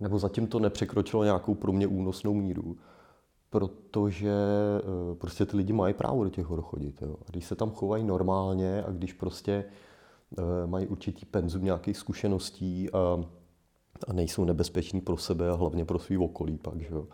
nebo 0.01 0.19
zatím 0.19 0.47
to 0.47 0.59
nepřekročilo 0.59 1.25
nějakou 1.25 1.55
pro 1.55 1.73
mě 1.73 1.87
únosnou 1.87 2.35
míru, 2.35 2.77
protože 3.51 4.33
eh, 4.33 5.15
prostě 5.15 5.47
ty 5.47 5.57
lidi 5.57 5.73
mají 5.73 5.95
právo 5.95 6.25
do 6.25 6.31
těch 6.31 6.47
hor 6.47 6.63
chodit. 6.63 7.03
Jo. 7.03 7.17
A 7.21 7.31
když 7.31 7.45
se 7.45 7.55
tam 7.55 7.71
chovají 7.71 8.05
normálně 8.05 8.83
a 8.83 8.91
když 8.91 9.13
prostě 9.13 9.65
eh, 10.39 10.67
mají 10.67 10.87
určitý 10.87 11.27
penzum 11.27 11.65
nějakých 11.65 11.97
zkušeností 11.97 12.91
a, 12.91 13.25
a 14.09 14.13
nejsou 14.13 14.45
nebezpeční 14.45 15.01
pro 15.01 15.17
sebe 15.17 15.51
a 15.51 15.55
hlavně 15.55 15.85
pro 15.85 15.99
svý 15.99 16.19
okolí 16.19 16.59
pak, 16.59 16.81
že 16.81 16.95
jo, 16.95 17.07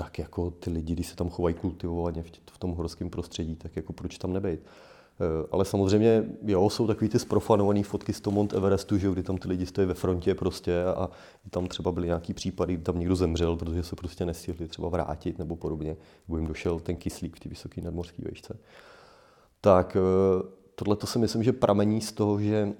tak 0.00 0.18
jako 0.18 0.50
ty 0.50 0.70
lidi, 0.70 0.92
když 0.92 1.06
se 1.06 1.16
tam 1.16 1.30
chovají 1.30 1.54
kultivovaně 1.54 2.24
v 2.50 2.58
tom 2.58 2.70
horském 2.72 3.10
prostředí, 3.10 3.56
tak 3.56 3.76
jako 3.76 3.92
proč 3.92 4.18
tam 4.18 4.32
nebejt. 4.32 4.60
Eh, 4.60 5.46
ale 5.50 5.64
samozřejmě, 5.64 6.24
jo, 6.42 6.70
jsou 6.70 6.86
takový 6.86 7.10
ty 7.10 7.18
sprofanované 7.18 7.82
fotky 7.82 8.12
z 8.12 8.20
toho 8.20 8.34
Mount 8.34 8.52
Everestu, 8.52 8.98
že 8.98 9.10
kdy 9.10 9.22
tam 9.22 9.38
ty 9.38 9.48
lidi 9.48 9.66
stojí 9.66 9.86
ve 9.86 9.94
frontě 9.94 10.34
prostě 10.34 10.84
a 10.84 11.10
tam 11.50 11.66
třeba 11.66 11.92
byly 11.92 12.06
nějaký 12.06 12.34
případy, 12.34 12.74
kdy 12.74 12.82
tam 12.82 12.98
někdo 12.98 13.16
zemřel, 13.16 13.56
protože 13.56 13.82
se 13.82 13.96
prostě 13.96 14.26
nestihli 14.26 14.68
třeba 14.68 14.88
vrátit 14.88 15.38
nebo 15.38 15.56
podobně, 15.56 15.96
nebo 16.28 16.38
jim 16.38 16.46
došel 16.46 16.80
ten 16.80 16.96
kyslík 16.96 17.36
v 17.36 17.40
té 17.40 17.48
vysoké 17.48 17.80
nadmořské 17.80 18.22
vejšce. 18.22 18.58
Tak 19.60 19.96
eh, 19.96 20.00
tohle 20.74 20.96
to 20.96 21.06
si 21.06 21.18
myslím, 21.18 21.42
že 21.42 21.52
pramení 21.52 22.00
z 22.00 22.12
toho, 22.12 22.40
že 22.40 22.72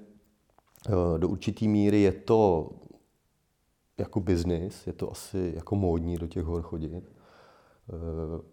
eh, 0.87 1.19
do 1.19 1.29
určité 1.29 1.65
míry 1.65 2.01
je 2.01 2.11
to 2.11 2.69
jako 4.01 4.19
biznis, 4.19 4.87
je 4.87 4.93
to 4.93 5.11
asi 5.11 5.51
jako 5.55 5.75
módní 5.75 6.17
do 6.17 6.27
těch 6.27 6.43
hor 6.43 6.61
chodit. 6.61 7.11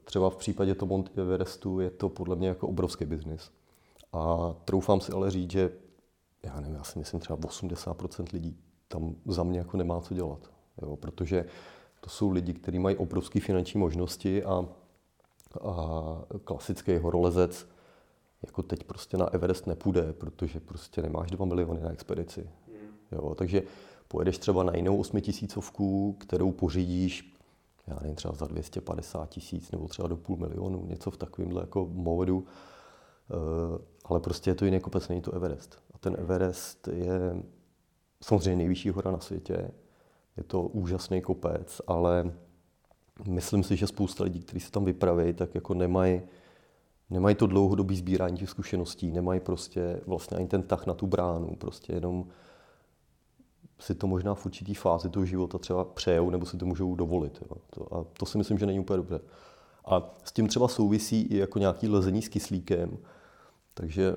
Třeba 0.04 0.30
v 0.30 0.36
případě 0.36 0.74
toho 0.74 0.88
Mount 0.88 1.18
Everestu 1.18 1.80
je 1.80 1.90
to 1.90 2.08
podle 2.08 2.36
mě 2.36 2.48
jako 2.48 2.68
obrovský 2.68 3.04
biznis. 3.04 3.50
A 4.12 4.54
troufám 4.64 5.00
si 5.00 5.12
ale 5.12 5.30
říct, 5.30 5.50
že 5.50 5.70
já 6.42 6.60
nevím, 6.60 6.76
já 6.76 6.84
si 6.84 6.98
myslím 6.98 7.20
třeba 7.20 7.38
80% 7.38 8.24
lidí 8.32 8.56
tam 8.88 9.14
za 9.26 9.42
mě 9.42 9.58
jako 9.58 9.76
nemá 9.76 10.00
co 10.00 10.14
dělat. 10.14 10.50
Jo, 10.82 10.96
protože 10.96 11.44
to 12.00 12.10
jsou 12.10 12.30
lidi, 12.30 12.54
kteří 12.54 12.78
mají 12.78 12.96
obrovské 12.96 13.40
finanční 13.40 13.80
možnosti 13.80 14.44
a, 14.44 14.68
a 15.60 16.22
klasický 16.44 16.96
horolezec 16.96 17.68
jako 18.42 18.62
teď 18.62 18.84
prostě 18.84 19.16
na 19.16 19.26
Everest 19.34 19.66
nepůjde, 19.66 20.12
protože 20.12 20.60
prostě 20.60 21.02
nemáš 21.02 21.30
2 21.30 21.46
miliony 21.46 21.80
na 21.80 21.90
expedici. 21.90 22.50
Jo, 23.12 23.34
takže 23.34 23.62
pojedeš 24.08 24.38
třeba 24.38 24.62
na 24.62 24.76
jinou 24.76 25.00
osmitisícovku, 25.00 26.16
kterou 26.20 26.52
pořídíš, 26.52 27.34
já 27.86 27.98
nevím, 28.00 28.16
třeba 28.16 28.34
za 28.34 28.46
250 28.46 29.28
tisíc 29.28 29.70
nebo 29.70 29.88
třeba 29.88 30.08
do 30.08 30.16
půl 30.16 30.36
milionu, 30.36 30.86
něco 30.86 31.10
v 31.10 31.16
takovémhle 31.16 31.62
jako 31.62 31.88
modu. 31.92 32.44
Eh, 33.30 33.82
ale 34.04 34.20
prostě 34.20 34.50
je 34.50 34.54
to 34.54 34.64
jiný 34.64 34.80
kopec, 34.80 35.08
není 35.08 35.20
to 35.20 35.32
Everest. 35.32 35.78
A 35.94 35.98
ten 35.98 36.16
Everest 36.18 36.88
je 36.88 37.42
samozřejmě 38.22 38.56
nejvyšší 38.56 38.90
hora 38.90 39.10
na 39.10 39.20
světě, 39.20 39.70
je 40.36 40.44
to 40.44 40.62
úžasný 40.62 41.20
kopec, 41.22 41.80
ale 41.86 42.32
myslím 43.26 43.62
si, 43.62 43.76
že 43.76 43.86
spousta 43.86 44.24
lidí, 44.24 44.40
kteří 44.40 44.60
se 44.60 44.70
tam 44.70 44.84
vypraví, 44.84 45.32
tak 45.32 45.54
jako 45.54 45.74
nemají 45.74 46.22
nemají 47.10 47.34
to 47.34 47.46
dlouhodobé 47.46 47.94
sbírání 47.94 48.36
těch 48.36 48.50
zkušeností, 48.50 49.10
nemají 49.10 49.40
prostě 49.40 50.00
vlastně 50.06 50.36
ani 50.36 50.46
ten 50.46 50.62
tah 50.62 50.86
na 50.86 50.94
tu 50.94 51.06
bránu, 51.06 51.56
prostě 51.56 51.92
jenom 51.92 52.26
si 53.78 53.94
to 53.94 54.06
možná 54.06 54.34
v 54.34 54.46
určitý 54.46 54.74
fázi 54.74 55.08
toho 55.08 55.26
života 55.26 55.58
třeba 55.58 55.84
přejou 55.84 56.30
nebo 56.30 56.46
si 56.46 56.56
to 56.56 56.66
můžou 56.66 56.94
dovolit. 56.94 57.42
Jo. 57.42 57.56
To, 57.70 57.94
a 57.94 58.04
to 58.12 58.26
si 58.26 58.38
myslím, 58.38 58.58
že 58.58 58.66
není 58.66 58.80
úplně 58.80 58.96
dobře. 58.96 59.20
A 59.84 60.14
s 60.24 60.32
tím 60.32 60.48
třeba 60.48 60.68
souvisí 60.68 61.22
i 61.22 61.36
jako 61.36 61.58
nějaký 61.58 61.88
lezení 61.88 62.22
s 62.22 62.28
kyslíkem, 62.28 62.98
takže 63.74 64.16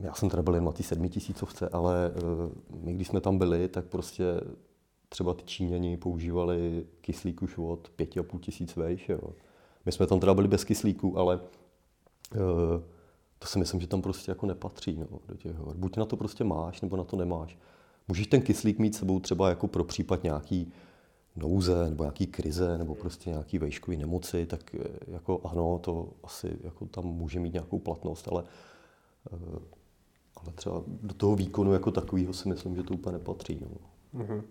já 0.00 0.14
jsem 0.14 0.30
teda 0.30 0.42
byl 0.42 0.54
jen 0.54 0.64
na 0.64 0.72
té 0.72 0.82
sedmi 0.82 1.08
tisícovce, 1.08 1.68
ale 1.68 2.12
eh, 2.16 2.20
my, 2.84 2.94
když 2.94 3.08
jsme 3.08 3.20
tam 3.20 3.38
byli, 3.38 3.68
tak 3.68 3.84
prostě 3.84 4.24
třeba 5.08 5.34
ty 5.34 5.44
Číňani 5.44 5.96
používali 5.96 6.86
kyslík 7.00 7.42
už 7.42 7.58
od 7.58 7.88
pěti 7.96 8.20
a 8.20 8.22
půl 8.22 8.40
tisíc 8.40 8.76
vejš. 8.76 9.08
Jo. 9.08 9.20
My 9.86 9.92
jsme 9.92 10.06
tam 10.06 10.20
teda 10.20 10.34
byli 10.34 10.48
bez 10.48 10.64
kyslíku, 10.64 11.18
ale 11.18 11.40
eh, 12.34 12.38
to 13.38 13.46
si 13.46 13.58
myslím, 13.58 13.80
že 13.80 13.86
tam 13.86 14.02
prostě 14.02 14.30
jako 14.30 14.46
nepatří 14.46 14.96
no, 15.10 15.18
do 15.28 15.36
těch 15.36 15.56
hor. 15.56 15.76
Buď 15.76 15.96
na 15.96 16.04
to 16.04 16.16
prostě 16.16 16.44
máš, 16.44 16.80
nebo 16.80 16.96
na 16.96 17.04
to 17.04 17.16
nemáš. 17.16 17.58
Můžeš 18.10 18.26
ten 18.26 18.42
kyslík 18.42 18.78
mít 18.78 18.94
sebou 18.94 19.20
třeba 19.20 19.48
jako 19.48 19.66
pro 19.68 19.84
případ 19.84 20.22
nějaký 20.22 20.72
nouze 21.36 21.90
nebo 21.90 22.04
nějaký 22.04 22.26
krize 22.26 22.78
nebo 22.78 22.94
prostě 22.94 23.30
nějaký 23.30 23.58
vejškový 23.58 23.96
nemoci, 23.96 24.46
tak 24.46 24.74
eh, 24.74 24.88
jako 25.06 25.40
ano, 25.44 25.78
to 25.78 26.08
asi 26.24 26.58
jako 26.64 26.86
tam 26.86 27.04
může 27.04 27.40
mít 27.40 27.52
nějakou 27.52 27.78
platnost, 27.78 28.28
ale, 28.32 28.44
eh, 29.32 29.36
ale 30.36 30.52
třeba 30.54 30.82
do 30.86 31.14
toho 31.14 31.36
výkonu 31.36 31.72
jako 31.72 31.90
takového 31.90 32.32
si 32.32 32.48
myslím, 32.48 32.76
že 32.76 32.82
to 32.82 32.94
úplně 32.94 33.12
nepatří. 33.12 33.60
No. 33.60 33.68
Mm-hmm. 34.20 34.42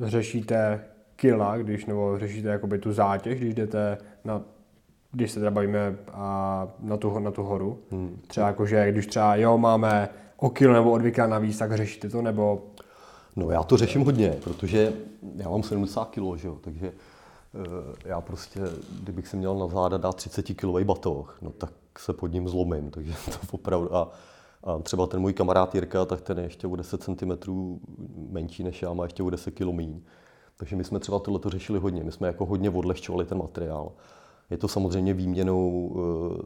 Řešíte 0.00 0.84
kila, 1.16 1.58
když, 1.58 1.86
nebo 1.86 2.18
řešíte 2.18 2.48
jakoby 2.48 2.78
tu 2.78 2.92
zátěž, 2.92 3.40
když 3.40 3.54
jdete 3.54 3.98
na 4.24 4.42
když 5.12 5.30
se 5.30 5.40
teda 5.40 5.50
bavíme 5.50 5.96
a 6.12 6.68
na, 6.80 6.96
tu, 6.96 7.18
na 7.18 7.30
tu 7.30 7.42
horu. 7.42 7.78
Hmm. 7.90 8.18
Třeba 8.26 8.46
jako, 8.46 8.66
že 8.66 8.92
když 8.92 9.06
třeba 9.06 9.36
jo, 9.36 9.58
máme 9.58 10.08
o 10.38 10.50
kilo 10.50 10.72
nebo 10.72 10.92
o 10.92 10.98
dvě 10.98 11.10
kila 11.10 11.26
navíc, 11.26 11.58
tak 11.58 11.76
řešíte 11.76 12.08
to, 12.08 12.22
nebo 12.22 12.62
No 13.38 13.50
já 13.50 13.62
to 13.62 13.76
řeším 13.76 14.04
hodně, 14.04 14.38
protože 14.44 14.92
já 15.36 15.48
mám 15.48 15.62
70 15.62 16.04
kg, 16.08 16.36
že 16.36 16.48
jo, 16.48 16.58
takže 16.60 16.86
eh, 16.86 18.08
já 18.08 18.20
prostě, 18.20 18.60
kdybych 19.02 19.28
si 19.28 19.36
měl 19.36 19.58
na 19.58 19.66
záda 19.66 19.96
dát 19.96 20.16
30 20.16 20.42
kg 20.42 20.84
batoh, 20.84 21.38
no 21.42 21.50
tak 21.50 21.72
se 21.98 22.12
pod 22.12 22.32
ním 22.32 22.48
zlomím, 22.48 22.90
takže 22.90 23.12
to 23.24 23.38
opravdu. 23.50 23.96
A, 23.96 24.12
a 24.64 24.78
třeba 24.78 25.06
ten 25.06 25.20
můj 25.20 25.32
kamarád 25.32 25.74
Jirka, 25.74 26.04
tak 26.04 26.20
ten 26.20 26.38
je 26.38 26.44
ještě 26.44 26.66
o 26.66 26.76
10 26.76 27.02
cm 27.02 27.32
menší 28.30 28.64
než 28.64 28.82
já, 28.82 28.92
má 28.92 29.04
ještě 29.04 29.22
o 29.22 29.30
10 29.30 29.50
kg 29.50 29.66
míň. 29.66 30.00
Takže 30.56 30.76
my 30.76 30.84
jsme 30.84 30.98
třeba 30.98 31.18
tohleto 31.18 31.50
řešili 31.50 31.78
hodně. 31.78 32.04
My 32.04 32.12
jsme 32.12 32.26
jako 32.26 32.46
hodně 32.46 32.70
odlehčovali 32.70 33.24
ten 33.24 33.38
materiál. 33.38 33.92
Je 34.50 34.58
to 34.58 34.68
samozřejmě 34.68 35.14
výměnou 35.14 35.96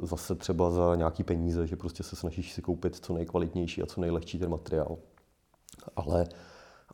eh, 0.02 0.06
zase 0.06 0.34
třeba 0.34 0.70
za 0.70 0.94
nějaký 0.96 1.24
peníze, 1.24 1.66
že 1.66 1.76
prostě 1.76 2.02
se 2.02 2.16
snažíš 2.16 2.52
si 2.52 2.62
koupit 2.62 2.96
co 2.96 3.12
nejkvalitnější 3.12 3.82
a 3.82 3.86
co 3.86 4.00
nejlehčí 4.00 4.38
ten 4.38 4.50
materiál. 4.50 4.98
Ale 5.96 6.26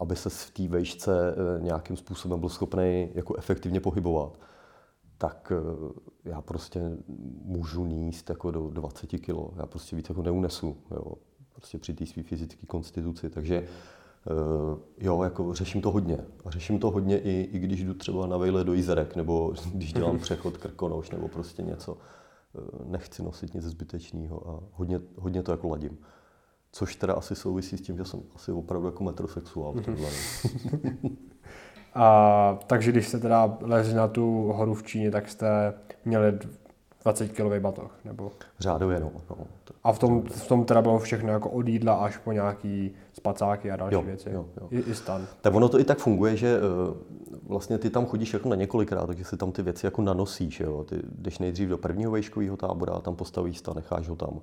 aby 0.00 0.16
se 0.16 0.30
v 0.30 0.50
té 0.50 0.68
vejšce 0.68 1.34
eh, 1.34 1.62
nějakým 1.62 1.96
způsobem 1.96 2.40
byl 2.40 2.48
schopný 2.48 3.10
jako 3.14 3.36
efektivně 3.36 3.80
pohybovat, 3.80 4.38
tak 5.18 5.52
eh, 5.56 6.30
já 6.30 6.40
prostě 6.40 6.80
můžu 7.44 7.86
níst 7.86 8.30
jako 8.30 8.50
do 8.50 8.70
20 8.70 9.06
kg. 9.06 9.28
Já 9.56 9.66
prostě 9.66 9.96
víc 9.96 10.08
jako 10.08 10.22
neunesu, 10.22 10.76
jo. 10.90 11.12
Prostě 11.52 11.78
při 11.78 11.94
té 11.94 12.06
své 12.06 12.22
fyzické 12.22 12.66
konstituci. 12.66 13.30
Takže 13.30 13.68
jo, 14.98 15.22
jako 15.22 15.54
řeším 15.54 15.80
to 15.80 15.90
hodně. 15.90 16.18
A 16.44 16.50
řeším 16.50 16.78
to 16.78 16.90
hodně 16.90 17.18
i, 17.18 17.48
i 17.52 17.58
když 17.58 17.84
jdu 17.84 17.94
třeba 17.94 18.26
na 18.26 18.36
vejle 18.36 18.64
do 18.64 18.74
Izerek, 18.74 19.16
nebo 19.16 19.54
když 19.74 19.92
dělám 19.92 20.18
přechod 20.18 20.56
krkonoš, 20.56 21.10
nebo 21.10 21.28
prostě 21.28 21.62
něco. 21.62 21.92
Uh, 21.92 22.90
nechci 22.90 23.22
nosit 23.22 23.54
nic 23.54 23.64
zbytečného 23.64 24.48
a 24.48 24.60
hodně, 24.72 25.00
hodně 25.16 25.42
to 25.42 25.52
jako 25.52 25.68
ladím. 25.68 25.98
Což 26.72 26.96
teda 26.96 27.14
asi 27.14 27.34
souvisí 27.34 27.78
s 27.78 27.82
tím, 27.82 27.96
že 27.96 28.04
jsem 28.04 28.20
asi 28.34 28.52
opravdu 28.52 28.86
jako 28.86 29.04
metrosexuál. 29.04 29.72
Mm-hmm. 29.72 30.08
a 31.94 32.58
takže 32.66 32.92
když 32.92 33.08
jste 33.08 33.18
teda 33.18 33.58
lezli 33.60 33.94
na 33.94 34.08
tu 34.08 34.52
horu 34.52 34.74
v 34.74 34.82
Číně, 34.82 35.10
tak 35.10 35.28
jste 35.28 35.74
měli 36.04 36.38
20 37.02 37.28
kg 37.32 37.60
batoh, 37.60 37.98
nebo? 38.04 38.32
Řádově, 38.58 39.00
no. 39.00 39.10
no. 39.30 39.36
A 39.84 39.92
v 39.92 39.98
tom, 39.98 40.22
v 40.22 40.48
tom 40.48 40.64
teda 40.64 40.82
bylo 40.82 40.98
všechno 40.98 41.32
jako 41.32 41.50
od 41.50 41.68
jídla 41.68 41.94
až 41.94 42.16
po 42.16 42.32
nějaký 42.32 42.94
spacáky 43.18 43.70
a 43.70 43.76
další 43.76 43.94
jo, 43.94 44.02
věci. 44.02 44.30
Jo, 44.32 44.46
jo. 44.60 44.68
I, 44.70 44.78
I 44.78 44.94
stan. 44.94 45.26
Tak 45.40 45.54
ono 45.54 45.68
to 45.68 45.80
i 45.80 45.84
tak 45.84 45.98
funguje, 45.98 46.36
že 46.36 46.60
uh, 46.60 46.94
vlastně 47.46 47.78
ty 47.78 47.90
tam 47.90 48.06
chodíš 48.06 48.32
jako 48.32 48.48
na 48.48 48.56
několikrát, 48.56 49.06
takže 49.06 49.24
si 49.24 49.36
tam 49.36 49.52
ty 49.52 49.62
věci 49.62 49.86
jako 49.86 50.02
nanosíš. 50.02 50.60
Jo. 50.60 50.84
Ty 50.84 50.96
jdeš 51.18 51.38
nejdřív 51.38 51.68
do 51.68 51.78
prvního 51.78 52.10
vejškového 52.10 52.56
tábora, 52.56 52.98
tam 53.00 53.16
postavíš 53.16 53.58
stan, 53.58 53.76
necháš 53.76 54.08
ho 54.08 54.16
tam. 54.16 54.40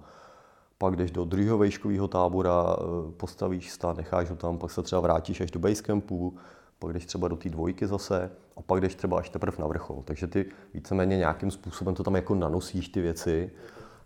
Pak 0.78 0.96
jdeš 0.96 1.12
do 1.12 1.26
druhého 1.26 1.58
vejškového 1.58 2.08
tábora, 2.08 2.64
uh, 2.64 3.12
postavíš 3.12 3.72
stan, 3.72 3.98
necháš 3.98 4.30
ho 4.30 4.36
tam, 4.36 4.58
pak 4.58 4.72
se 4.72 4.84
třeba 4.84 5.02
vrátíš 5.02 5.42
až 5.42 5.52
do 5.52 5.60
basecampu, 5.60 6.36
pak 6.80 6.94
jdeš 6.94 7.06
třeba 7.06 7.28
do 7.28 7.36
té 7.36 7.50
dvojky 7.50 7.88
zase 7.88 8.32
a 8.58 8.62
pak 8.62 8.82
jdeš 8.82 8.96
třeba 8.96 9.20
až 9.20 9.30
teprve 9.30 9.58
na 9.60 9.68
vrchol. 9.68 10.04
Takže 10.06 10.28
ty 10.28 10.46
víceméně 10.74 11.18
nějakým 11.18 11.52
způsobem 11.52 11.96
to 11.96 12.04
tam 12.04 12.16
jako 12.16 12.36
nanosíš 12.36 12.90
ty 12.90 13.02
věci 13.02 13.52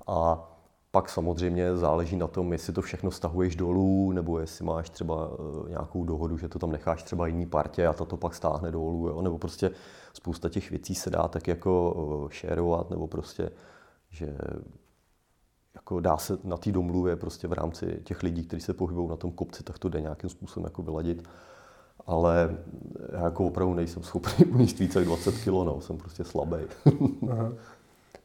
a 0.08 0.46
pak 0.92 1.10
samozřejmě 1.10 1.78
záleží 1.78 2.16
na 2.16 2.28
tom, 2.28 2.52
jestli 2.52 2.74
to 2.74 2.82
všechno 2.82 3.12
stahuješ 3.12 3.56
dolů, 3.56 4.12
nebo 4.12 4.40
jestli 4.40 4.66
máš 4.66 4.90
třeba 4.90 5.30
eh, 5.32 5.70
nějakou 5.70 6.04
dohodu, 6.04 6.38
že 6.38 6.48
to 6.50 6.60
tam 6.60 6.72
necháš 6.72 7.04
třeba 7.04 7.28
jiný 7.28 7.46
partě 7.46 7.88
a 7.88 7.94
ta 7.94 8.06
to 8.06 8.18
pak 8.18 8.36
stáhne 8.36 8.72
dolů, 8.72 9.08
jo? 9.08 9.22
nebo 9.22 9.38
prostě 9.38 9.72
spousta 10.14 10.50
těch 10.50 10.70
věcí 10.70 10.96
se 10.96 11.10
dá 11.10 11.28
tak 11.28 11.48
jako 11.48 12.28
šerovat, 12.32 12.88
eh, 12.90 12.94
nebo 12.94 13.08
prostě, 13.08 13.52
že 14.10 14.38
jako 15.76 16.00
dá 16.00 16.18
se 16.18 16.38
na 16.44 16.58
té 16.58 16.72
domluvě 16.72 17.16
prostě 17.16 17.48
v 17.48 17.54
rámci 17.54 18.02
těch 18.04 18.24
lidí, 18.24 18.44
kteří 18.44 18.62
se 18.62 18.74
pohybují 18.74 19.10
na 19.10 19.16
tom 19.16 19.32
kopci, 19.32 19.64
tak 19.64 19.80
to 19.80 19.90
jde 19.90 20.02
nějakým 20.02 20.30
způsobem 20.30 20.66
jako 20.66 20.82
vyladit. 20.82 21.24
Ale 22.06 22.58
já 23.12 23.24
jako 23.24 23.46
opravdu 23.46 23.74
nejsem 23.74 24.04
schopný 24.04 24.46
uníst 24.54 24.80
více 24.80 25.00
jak 25.00 25.08
20 25.08 25.36
kg, 25.36 25.48
no, 25.48 25.82
jsem 25.82 25.98
prostě 25.98 26.24
slabý. 26.24 26.58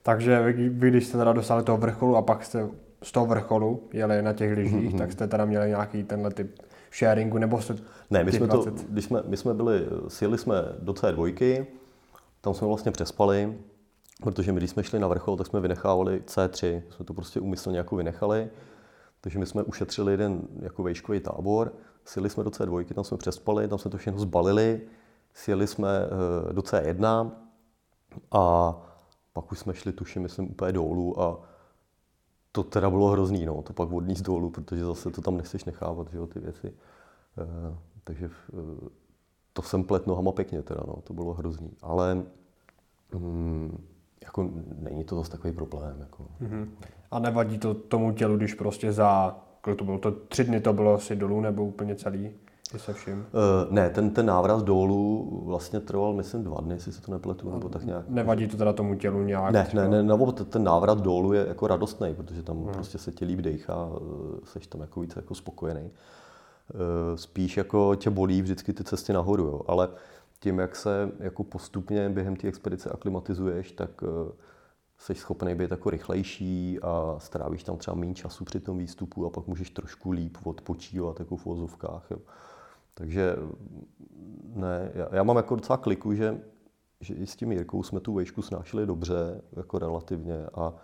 Takže 0.06 0.42
vy, 0.42 0.70
když 0.90 1.06
jste 1.06 1.18
teda 1.18 1.32
dosáhli 1.32 1.64
toho 1.64 1.78
vrcholu 1.78 2.16
a 2.16 2.22
pak 2.22 2.44
jste 2.44 2.68
z 3.02 3.12
toho 3.12 3.26
vrcholu 3.26 3.88
jeli 3.92 4.22
na 4.22 4.32
těch 4.32 4.56
lyžích, 4.56 4.94
mm-hmm. 4.94 4.98
tak 4.98 5.12
jste 5.12 5.26
teda 5.26 5.44
měli 5.44 5.68
nějaký 5.68 6.04
tenhle 6.04 6.30
typ 6.30 6.62
sharingu, 6.98 7.38
nebo 7.38 7.60
jste 7.60 7.76
Ne, 8.10 8.24
my 8.24 8.32
jsme, 8.32 8.46
to, 8.46 8.64
když 8.88 9.04
jsme, 9.04 9.22
my 9.26 9.36
jsme 9.36 9.54
byli, 9.54 9.86
sjeli 10.08 10.38
jsme 10.38 10.54
do 10.78 10.92
C2, 10.92 11.66
tam 12.40 12.54
jsme 12.54 12.66
vlastně 12.66 12.92
přespali, 12.92 13.58
protože 14.22 14.52
my, 14.52 14.60
když 14.60 14.70
jsme 14.70 14.84
šli 14.84 14.98
na 14.98 15.08
vrchol, 15.08 15.36
tak 15.36 15.46
jsme 15.46 15.60
vynechávali 15.60 16.22
C3, 16.26 16.82
jsme 16.90 17.04
to 17.04 17.14
prostě 17.14 17.40
úmyslně 17.40 17.78
jako 17.78 17.96
vynechali, 17.96 18.48
takže 19.20 19.38
my 19.38 19.46
jsme 19.46 19.62
ušetřili 19.62 20.12
jeden 20.12 20.42
jako 20.60 20.82
vejškový 20.82 21.20
tábor, 21.20 21.72
sjeli 22.04 22.30
jsme 22.30 22.44
do 22.44 22.50
C2, 22.50 22.94
tam 22.94 23.04
jsme 23.04 23.16
přespali, 23.16 23.68
tam 23.68 23.78
jsme 23.78 23.90
to 23.90 23.98
všechno 23.98 24.20
zbalili, 24.20 24.80
sjeli 25.34 25.66
jsme 25.66 25.88
eh, 25.88 26.52
do 26.52 26.62
C1 26.62 27.30
a 28.32 28.76
pak 29.34 29.52
už 29.52 29.58
jsme 29.58 29.74
šli, 29.74 29.92
tuším, 29.92 30.22
myslím, 30.22 30.50
úplně 30.50 30.72
dolů 30.72 31.20
a 31.20 31.40
to 32.52 32.62
teda 32.62 32.90
bylo 32.90 33.08
hrozný, 33.08 33.46
no, 33.46 33.62
to 33.62 33.72
pak 33.72 33.88
vodní 33.88 34.14
z 34.16 34.22
dolů, 34.22 34.50
protože 34.50 34.84
zase 34.84 35.10
to 35.10 35.22
tam 35.22 35.36
nechceš 35.36 35.64
nechávat, 35.64 36.10
že 36.10 36.18
jo, 36.18 36.26
ty 36.26 36.40
věci. 36.40 36.66
E, 36.66 36.72
takže 38.04 38.26
e, 38.26 38.30
to 39.52 39.62
jsem 39.62 39.84
plet 39.84 40.06
nohama 40.06 40.32
pěkně 40.32 40.62
teda, 40.62 40.80
no, 40.86 40.96
to 41.02 41.12
bylo 41.12 41.34
hrozný. 41.34 41.70
Ale 41.82 42.22
mm, 43.14 43.84
jako 44.22 44.50
není 44.78 45.04
to 45.04 45.16
zase 45.16 45.30
takový 45.30 45.54
problém. 45.54 46.00
Jako. 46.00 46.26
Mm-hmm. 46.42 46.68
A 47.10 47.18
nevadí 47.18 47.58
to 47.58 47.74
tomu 47.74 48.12
tělu, 48.12 48.36
když 48.36 48.54
prostě 48.54 48.92
za, 48.92 49.36
to 49.76 49.84
bylo, 49.84 49.98
to 49.98 50.10
tři 50.10 50.44
dny 50.44 50.60
to 50.60 50.72
bylo 50.72 50.94
asi 50.94 51.16
dolů 51.16 51.40
nebo 51.40 51.64
úplně 51.64 51.94
celý? 51.94 52.30
Se 52.77 52.92
vším? 52.92 53.18
Uh, 53.18 53.72
ne, 53.72 53.90
ten, 53.90 54.11
ten 54.11 54.27
návrat 54.27 54.64
dolů 54.64 55.42
vlastně 55.46 55.81
trval, 55.81 56.12
myslím, 56.12 56.44
dva 56.44 56.61
dny, 56.61 56.74
jestli 56.74 56.92
se 56.92 57.03
to 57.03 57.12
nepletu, 57.12 57.50
nebo 57.50 57.68
tak 57.68 57.85
nějak. 57.85 58.09
Nevadí 58.09 58.46
to 58.46 58.57
teda 58.57 58.72
tomu 58.72 58.94
tělu 58.94 59.22
nějak? 59.22 59.53
Ne, 59.53 59.70
ne, 59.74 59.88
ne, 59.88 60.03
nebo 60.03 60.33
ten 60.33 60.64
návrat 60.64 61.00
dolů 61.00 61.33
je 61.33 61.46
jako 61.48 61.66
radostný, 61.66 62.14
protože 62.14 62.42
tam 62.42 62.57
hmm. 62.62 62.72
prostě 62.72 62.98
se 62.98 63.12
ti 63.12 63.24
líp 63.24 63.38
dejchá, 63.38 63.88
eh, 63.96 64.40
seš 64.44 64.66
tam 64.66 64.81
jako 64.81 65.00
více 65.00 65.18
jako 65.18 65.35
spokojený. 65.35 65.90
Uh, 66.74 66.81
spíš 67.16 67.57
jako 67.57 67.94
tě 67.94 68.11
bolí 68.11 68.42
vždycky 68.42 68.72
ty 68.72 68.85
cesty 68.85 69.12
nahoru, 69.12 69.44
jo. 69.44 69.61
ale 69.66 69.88
tím, 70.40 70.59
jak 70.59 70.77
se 70.77 71.11
jako 71.18 71.44
postupně 71.44 72.09
během 72.09 72.37
té 72.37 72.48
expedice 72.48 72.90
aklimatizuješ, 72.90 73.72
tak 73.72 74.03
uh, 74.03 74.09
jsi 74.98 75.14
schopný 75.14 75.54
být 75.54 75.70
jako 75.70 75.90
rychlejší 75.90 76.78
a 76.83 77.16
strávíš 77.18 77.64
tam 77.64 77.76
třeba 77.76 77.94
méně 77.94 78.14
času 78.14 78.44
při 78.44 78.61
tom 78.61 78.78
výstupu 78.78 79.26
a 79.26 79.30
pak 79.30 79.46
můžeš 79.46 79.70
trošku 79.70 80.11
líp 80.11 80.38
odpočívat 80.44 81.20
jako 81.20 81.37
v 81.37 81.44
vozovkách. 81.44 82.07
Jo. 82.11 82.18
Takže 82.94 83.37
ne, 84.54 84.92
já, 84.94 85.09
já 85.12 85.22
mám 85.22 85.37
jako 85.37 85.57
docela 85.57 85.76
kliku, 85.76 86.14
že, 86.14 86.40
že 87.00 87.14
i 87.14 87.26
s 87.26 87.37
tím 87.37 87.52
Jirkou 87.52 87.83
jsme 87.83 88.00
tu 88.00 88.14
vejšku 88.14 88.42
snášeli 88.42 88.87
dobře, 88.87 89.42
jako 89.52 89.78
relativně 89.78 90.46
a, 90.54 90.74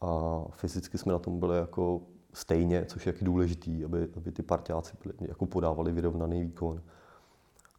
a 0.00 0.42
fyzicky 0.50 0.98
jsme 0.98 1.12
na 1.12 1.18
tom 1.18 1.40
byli 1.40 1.58
jako 1.58 2.02
stejně, 2.32 2.84
což 2.84 3.06
je 3.06 3.14
důležitý, 3.22 3.84
aby, 3.84 4.08
aby 4.16 4.32
ty 4.32 4.42
partiáci 4.42 4.96
byli, 5.02 5.14
jako 5.20 5.46
podávali 5.46 5.92
vyrovnaný 5.92 6.42
výkon. 6.42 6.82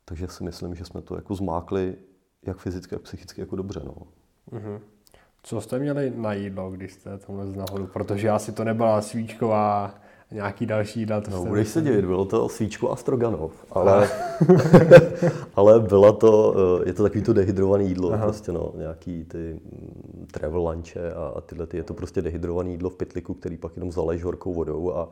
Takže 0.05 0.27
si 0.27 0.43
myslím, 0.43 0.75
že 0.75 0.85
jsme 0.85 1.01
to 1.01 1.15
jako 1.15 1.35
zmákli 1.35 1.95
jak 2.43 2.57
fyzicky, 2.57 2.95
jak 2.95 3.01
psychicky 3.01 3.41
jako 3.41 3.55
dobře. 3.55 3.81
No. 3.85 3.95
Mm-hmm. 4.51 4.79
Co 5.43 5.61
jste 5.61 5.79
měli 5.79 6.13
na 6.15 6.33
jídlo, 6.33 6.71
když 6.71 6.93
jste 6.93 7.17
tam 7.17 7.39
lezli 7.39 7.57
nahoru? 7.57 7.87
Protože 7.87 8.29
asi 8.29 8.51
to 8.51 8.63
nebyla 8.63 9.01
svíčková 9.01 9.95
nějaký 10.31 10.65
další 10.65 10.99
jídla. 10.99 11.21
To 11.21 11.31
no, 11.31 11.45
budeš 11.45 11.67
se 11.67 11.81
divit, 11.81 12.05
bylo 12.05 12.25
to 12.25 12.49
svíčku 12.49 12.91
a 12.91 12.95
stroganov, 12.95 13.65
ale, 13.71 14.09
ale 15.55 15.79
byla 15.79 16.11
to, 16.11 16.55
eh, 16.81 16.89
je 16.89 16.93
to 16.93 17.03
takový 17.03 17.23
to 17.23 17.33
dehydrované 17.33 17.83
jídlo, 17.83 18.13
Aha. 18.13 18.25
prostě 18.25 18.51
no, 18.51 18.73
nějaký 18.77 19.23
ty 19.23 19.53
mm, 19.53 20.27
travel 20.31 20.69
lunche 20.69 21.13
a, 21.13 21.33
a 21.35 21.41
tyhle, 21.41 21.67
ty, 21.67 21.77
je 21.77 21.83
to 21.83 21.93
prostě 21.93 22.21
dehydrované 22.21 22.69
jídlo 22.69 22.89
v 22.89 22.95
pytliku, 22.95 23.33
který 23.33 23.57
pak 23.57 23.75
jenom 23.75 23.91
zalejš 23.91 24.23
horkou 24.23 24.53
vodou 24.53 24.93
a, 24.93 25.09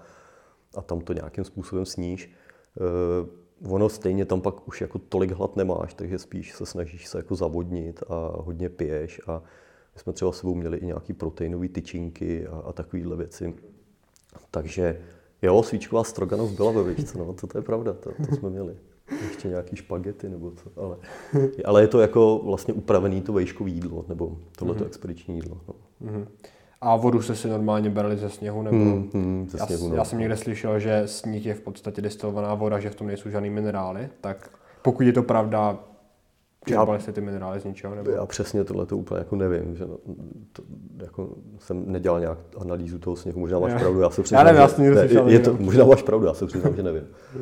a 0.75 0.81
tam 0.81 1.01
to 1.01 1.13
nějakým 1.13 1.43
způsobem 1.43 1.85
sníš. 1.85 2.31
Uh, 3.61 3.73
ono 3.73 3.89
stejně 3.89 4.25
tam 4.25 4.41
pak 4.41 4.67
už 4.67 4.81
jako 4.81 4.99
tolik 4.99 5.31
hlad 5.31 5.55
nemáš, 5.55 5.93
takže 5.93 6.19
spíš 6.19 6.53
se 6.53 6.65
snažíš 6.65 7.07
se 7.07 7.17
jako 7.17 7.35
zavodnit 7.35 8.03
a 8.09 8.31
hodně 8.35 8.69
piješ 8.69 9.21
a 9.27 9.41
jsme 9.99 10.13
třeba 10.13 10.31
sebou 10.31 10.55
měli 10.55 10.77
i 10.77 10.85
nějaký 10.85 11.13
proteinové 11.13 11.67
tyčinky 11.67 12.47
a, 12.47 12.55
a 12.55 12.73
takovéhle 12.73 13.15
věci. 13.15 13.53
Takže 14.51 15.01
jo, 15.41 15.63
svíčková 15.63 16.03
stroganov 16.03 16.51
byla 16.51 16.71
ve 16.71 16.83
výšce, 16.83 17.17
no, 17.17 17.33
to, 17.33 17.47
to 17.47 17.57
je 17.57 17.61
pravda, 17.61 17.93
to, 17.93 18.11
to 18.29 18.35
jsme 18.35 18.49
měli. 18.49 18.75
Ještě 19.27 19.47
nějaký 19.47 19.75
špagety 19.75 20.29
nebo 20.29 20.51
co, 20.51 20.83
ale, 20.83 20.97
ale 21.65 21.81
je 21.81 21.87
to 21.87 21.99
jako 22.01 22.41
vlastně 22.43 22.73
upravený 22.73 23.21
to 23.21 23.33
vejškové 23.33 23.69
jídlo, 23.69 24.05
nebo 24.07 24.37
tohleto 24.57 24.83
mm-hmm. 24.83 24.87
expediční 24.87 25.35
jídlo. 25.35 25.57
No. 25.67 25.75
Mm-hmm. 26.01 26.27
A 26.81 26.95
vodu 26.95 27.21
jste 27.21 27.35
si 27.35 27.47
normálně 27.47 27.89
brali 27.89 28.17
ze 28.17 28.29
sněhu? 28.29 28.61
Nebo... 28.61 28.77
Hmm, 28.77 29.09
hmm, 29.13 29.47
ze 29.49 29.57
sněhu 29.57 29.85
já, 29.85 29.89
no. 29.89 29.95
já 29.95 30.05
jsem 30.05 30.19
někde 30.19 30.37
slyšel, 30.37 30.79
že 30.79 31.03
sníh 31.05 31.45
je 31.45 31.53
v 31.53 31.61
podstatě 31.61 32.01
destilovaná 32.01 32.55
voda, 32.55 32.79
že 32.79 32.89
v 32.89 32.95
tom 32.95 33.07
nejsou 33.07 33.29
žádný 33.29 33.49
minerály. 33.49 34.09
Tak 34.21 34.49
pokud 34.81 35.03
je 35.03 35.13
to 35.13 35.23
pravda, 35.23 35.79
Čerpali 36.67 36.99
jste 36.99 37.11
ty 37.11 37.21
minerály 37.21 37.59
z 37.59 37.65
ničeho? 37.65 37.95
Nebo? 37.95 38.11
Já 38.11 38.25
přesně 38.25 38.63
tohle 38.63 38.85
to 38.85 38.97
úplně 38.97 39.19
jako 39.19 39.35
nevím. 39.35 39.75
Že 39.75 39.85
no, 39.85 39.97
to, 40.51 40.63
jako 41.03 41.29
jsem 41.59 41.91
nedělal 41.91 42.19
nějak 42.19 42.37
analýzu 42.57 42.99
toho 42.99 43.15
sněhu, 43.15 43.39
možná 43.39 43.59
máš 43.59 43.71
já. 43.71 43.79
pravdu, 43.79 43.99
já 43.99 44.09
se 44.09 44.23
přiznám, 44.23 44.47
já 44.47 44.53
nevím, 44.53 44.61
já 44.97 45.07
že, 45.07 45.21
ne, 45.21 45.31
je 45.31 45.39
to, 45.39 45.57
možná 45.59 45.85
máš 45.85 46.03
pravdu, 46.03 46.25
já 46.25 46.33
se 46.33 46.45
přiznám, 46.45 46.75
že 46.75 46.83
nevím. 46.83 47.03
uh, 47.35 47.41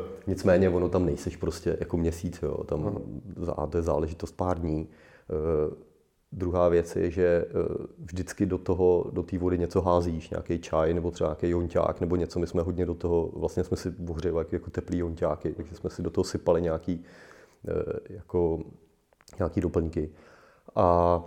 nicméně 0.26 0.70
ono 0.70 0.88
tam 0.88 1.06
nejseš 1.06 1.36
prostě 1.36 1.76
jako 1.80 1.96
měsíc, 1.96 2.38
jo, 2.42 2.64
tam 2.64 2.80
uh 2.80 3.66
to 3.70 3.76
je 3.78 3.82
záležitost 3.82 4.32
pár 4.32 4.58
dní. 4.58 4.88
Uh, 5.68 5.74
druhá 6.32 6.68
věc 6.68 6.96
je, 6.96 7.10
že 7.10 7.44
uh, 7.44 7.86
vždycky 7.98 8.46
do 8.46 8.58
toho, 8.58 9.10
do 9.12 9.22
té 9.22 9.38
vody 9.38 9.58
něco 9.58 9.80
házíš, 9.80 10.30
nějaký 10.30 10.58
čaj 10.58 10.94
nebo 10.94 11.10
třeba 11.10 11.28
nějaký 11.28 11.48
jonťák 11.48 12.00
nebo 12.00 12.16
něco, 12.16 12.38
my 12.38 12.46
jsme 12.46 12.62
hodně 12.62 12.86
do 12.86 12.94
toho, 12.94 13.30
vlastně 13.36 13.64
jsme 13.64 13.76
si 13.76 13.94
ohřívali 14.08 14.46
jako 14.52 14.70
teplý 14.70 14.98
jonťáky, 14.98 15.52
takže 15.52 15.74
jsme 15.74 15.90
si 15.90 16.02
do 16.02 16.10
toho 16.10 16.24
sypali 16.24 16.62
nějaký 16.62 17.04
jako 18.08 18.60
nějaký 19.38 19.60
doplňky. 19.60 20.10
A 20.74 21.20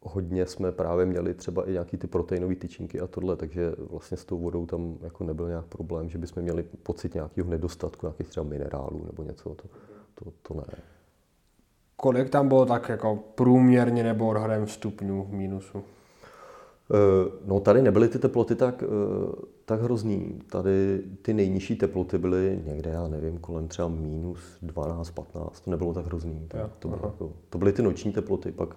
hodně 0.00 0.46
jsme 0.46 0.72
právě 0.72 1.06
měli 1.06 1.34
třeba 1.34 1.68
i 1.68 1.72
nějaký 1.72 1.96
ty 1.96 2.06
proteinové 2.06 2.54
tyčinky 2.54 3.00
a 3.00 3.06
tohle, 3.06 3.36
takže 3.36 3.72
vlastně 3.90 4.16
s 4.16 4.24
tou 4.24 4.38
vodou 4.38 4.66
tam 4.66 4.98
jako 5.00 5.24
nebyl 5.24 5.48
nějak 5.48 5.66
problém, 5.66 6.08
že 6.08 6.18
bychom 6.18 6.42
měli 6.42 6.62
pocit 6.62 7.14
nějakého 7.14 7.50
nedostatku, 7.50 8.06
nějakých 8.06 8.28
třeba 8.28 8.46
minerálů 8.46 9.04
nebo 9.06 9.22
něco, 9.22 9.54
to, 9.54 9.68
to, 10.14 10.32
to 10.42 10.54
ne. 10.54 10.82
Kolik 11.96 12.30
tam 12.30 12.48
bylo 12.48 12.66
tak 12.66 12.88
jako 12.88 13.16
průměrně 13.16 14.02
nebo 14.02 14.28
odhadem 14.28 14.66
stupňů 14.66 15.24
v 15.24 15.32
mínusu? 15.32 15.84
Eh, 16.94 17.30
no 17.44 17.60
tady 17.60 17.82
nebyly 17.82 18.08
ty 18.08 18.18
teploty 18.18 18.54
tak, 18.54 18.82
eh, 18.82 18.86
tak 19.64 19.80
hrozný. 19.80 20.40
Tady 20.50 21.02
ty 21.22 21.34
nejnižší 21.34 21.76
teploty 21.76 22.18
byly 22.18 22.62
někde, 22.66 22.90
já 22.90 23.08
nevím, 23.08 23.38
kolem 23.38 23.68
třeba 23.68 23.88
minus 23.88 24.40
12, 24.62 25.10
15. 25.10 25.60
To 25.60 25.70
nebylo 25.70 25.94
tak 25.94 26.06
hrozný. 26.06 26.46
Tak 26.48 26.70
to, 26.78 26.88
bylo 26.88 27.00
jako, 27.04 27.32
to 27.50 27.58
byly 27.58 27.72
ty 27.72 27.82
noční 27.82 28.12
teploty. 28.12 28.52
Pak 28.52 28.76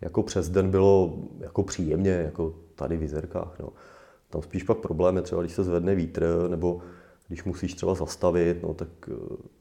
jako 0.00 0.22
přes 0.22 0.48
den 0.48 0.70
bylo 0.70 1.18
jako 1.40 1.62
příjemně, 1.62 2.10
jako 2.10 2.54
tady 2.74 2.96
v 2.96 3.02
Jizerkách. 3.02 3.58
No. 3.60 3.68
Tam 4.30 4.42
spíš 4.42 4.62
pak 4.62 4.78
problém 4.78 5.16
je 5.16 5.22
třeba, 5.22 5.40
když 5.40 5.52
se 5.52 5.64
zvedne 5.64 5.94
vítr, 5.94 6.46
nebo 6.48 6.80
když 7.28 7.44
musíš 7.44 7.74
třeba 7.74 7.94
zastavit, 7.94 8.62
no, 8.62 8.74
tak 8.74 8.88
eh, 9.08 9.14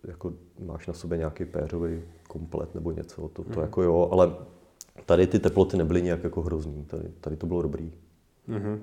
jako 0.04 0.34
máš 0.60 0.88
na 0.88 0.94
sobě 0.94 1.18
nějaký 1.18 1.46
péřový 1.46 2.02
komplet 2.28 2.76
nebo 2.76 2.92
něco, 2.92 3.28
to, 3.28 3.44
to 3.44 3.60
mm. 3.60 3.62
jako 3.62 3.84
jo, 3.84 4.10
ale 4.12 4.36
tady 5.06 5.28
ty 5.28 5.40
teploty 5.40 5.78
nebyly 5.78 6.02
nějak 6.02 6.24
jako 6.24 6.42
hrozný, 6.42 6.86
tady, 6.86 7.04
tady 7.22 7.36
to 7.36 7.48
bylo 7.48 7.62
dobrý. 7.62 7.92
Mm-hmm. 8.50 8.80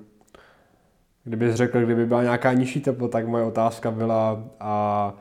Kdybys 1.23 1.55
řekl, 1.55 1.81
kdyby 1.81 2.05
byla 2.05 2.23
nějaká 2.23 2.53
nižší 2.53 2.81
teplota, 2.81 3.11
tak 3.11 3.27
moje 3.27 3.43
otázka 3.43 3.91
byla, 3.91 4.43
a 4.59 5.13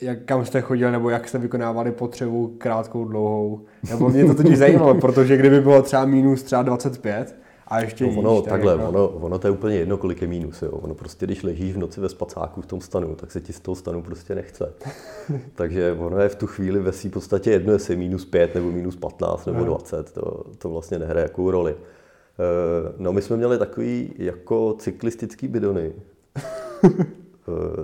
jak, 0.00 0.24
kam 0.24 0.44
jste 0.44 0.60
chodil, 0.60 0.92
nebo 0.92 1.10
jak 1.10 1.28
jste 1.28 1.38
vykonávali 1.38 1.92
potřebu 1.92 2.54
krátkou, 2.58 3.04
dlouhou. 3.04 3.64
Nebo 3.90 4.08
mě 4.08 4.24
to 4.24 4.34
totiž 4.34 4.58
zajímalo, 4.58 4.94
protože 5.00 5.36
kdyby 5.36 5.60
bylo 5.60 5.82
třeba 5.82 6.04
minus 6.04 6.42
třeba 6.42 6.62
25, 6.62 7.36
a 7.70 7.80
ještě 7.80 8.04
no, 8.06 8.18
ono, 8.18 8.34
níž, 8.34 8.48
takhle, 8.48 8.72
jako... 8.72 8.88
ono, 8.88 9.08
ono 9.08 9.38
to 9.38 9.46
je 9.46 9.50
úplně 9.50 9.76
jedno, 9.76 9.96
kolik 9.96 10.22
je 10.22 10.28
mínus. 10.28 10.62
Jo. 10.62 10.70
Ono 10.70 10.94
prostě, 10.94 11.26
když 11.26 11.42
ležíš 11.42 11.72
v 11.72 11.78
noci 11.78 12.00
ve 12.00 12.08
spacáku 12.08 12.62
v 12.62 12.66
tom 12.66 12.80
stanu, 12.80 13.14
tak 13.14 13.32
se 13.32 13.40
ti 13.40 13.52
z 13.52 13.60
toho 13.60 13.74
stanu 13.74 14.02
prostě 14.02 14.34
nechce. 14.34 14.72
Takže 15.54 15.96
ono 15.98 16.20
je 16.20 16.28
v 16.28 16.34
tu 16.34 16.46
chvíli 16.46 16.80
ve 16.80 16.92
v 16.92 17.08
podstatě 17.10 17.50
jedno, 17.50 17.72
jestli 17.72 17.94
je 17.94 17.98
minus 17.98 18.24
5 18.24 18.54
nebo 18.54 18.72
minus 18.72 18.96
15 18.96 19.46
nebo 19.46 19.64
20. 19.64 20.12
To, 20.12 20.44
to 20.58 20.68
vlastně 20.68 20.98
nehraje 20.98 21.22
jakou 21.22 21.50
roli. 21.50 21.74
Eh, 21.74 22.92
no 22.98 23.12
my 23.12 23.22
jsme 23.22 23.36
měli 23.36 23.58
takový 23.58 24.14
jako 24.18 24.76
cyklistický 24.78 25.48
bidony, 25.48 25.92
eh, 26.84 27.00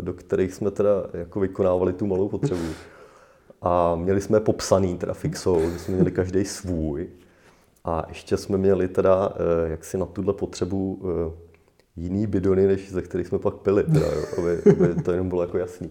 do 0.01 0.13
kterých 0.13 0.55
jsme 0.55 0.71
teda 0.71 0.91
jako 1.13 1.41
vykonávali 1.41 1.93
tu 1.93 2.07
malou 2.07 2.29
potřebu. 2.29 2.69
A 3.63 3.95
měli 3.95 4.21
jsme 4.21 4.41
popsaný 4.41 4.99
teda 4.99 5.15
fixou, 5.15 5.71
že 5.71 5.79
jsme 5.79 5.95
měli 5.95 6.11
každý 6.11 6.45
svůj. 6.45 7.09
A 7.87 8.05
ještě 8.09 8.37
jsme 8.37 8.59
měli 8.59 8.89
teda 8.89 9.33
eh, 9.35 9.71
jaksi 9.71 9.99
na 9.99 10.07
tuhle 10.07 10.33
potřebu 10.33 11.03
eh, 11.03 11.33
jiný 11.97 12.27
bidony, 12.27 12.67
než 12.67 12.93
ze 12.93 13.03
kterých 13.03 13.27
jsme 13.27 13.39
pak 13.39 13.55
pili, 13.55 13.85
teda, 13.85 14.07
jo, 14.07 14.23
aby, 14.39 14.71
aby 14.71 15.03
to 15.03 15.13
jenom 15.13 15.29
bylo 15.29 15.43
jako 15.43 15.59
jasný. 15.59 15.91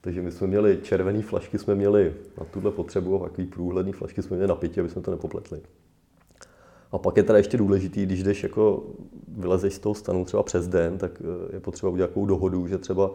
Takže 0.00 0.22
my 0.22 0.32
jsme 0.32 0.46
měli 0.46 0.78
červené 0.82 1.22
flašky, 1.22 1.58
jsme 1.58 1.74
měli 1.74 2.14
na 2.38 2.44
tuhle 2.44 2.70
potřebu 2.70 3.24
a 3.24 3.28
takový 3.28 3.46
průhledný 3.46 3.92
flašky 3.92 4.22
jsme 4.22 4.36
měli 4.36 4.48
na 4.48 4.54
pitě, 4.54 4.80
aby 4.80 4.90
jsme 4.90 5.02
to 5.02 5.10
nepopletli. 5.10 5.60
A 6.92 6.98
pak 6.98 7.16
je 7.16 7.22
teda 7.22 7.38
ještě 7.38 7.56
důležitý, 7.56 8.06
když 8.06 8.22
jdeš 8.22 8.42
jako 8.42 8.84
vylezeš 9.28 9.74
z 9.74 9.78
toho 9.78 9.94
stanu 9.94 10.24
třeba 10.24 10.42
přes 10.42 10.68
den, 10.68 10.98
tak 10.98 11.12
eh, 11.20 11.54
je 11.54 11.60
potřeba 11.60 11.92
udělat 11.92 12.08
takovou 12.08 12.26
dohodu, 12.26 12.66
že 12.66 12.78
třeba 12.78 13.10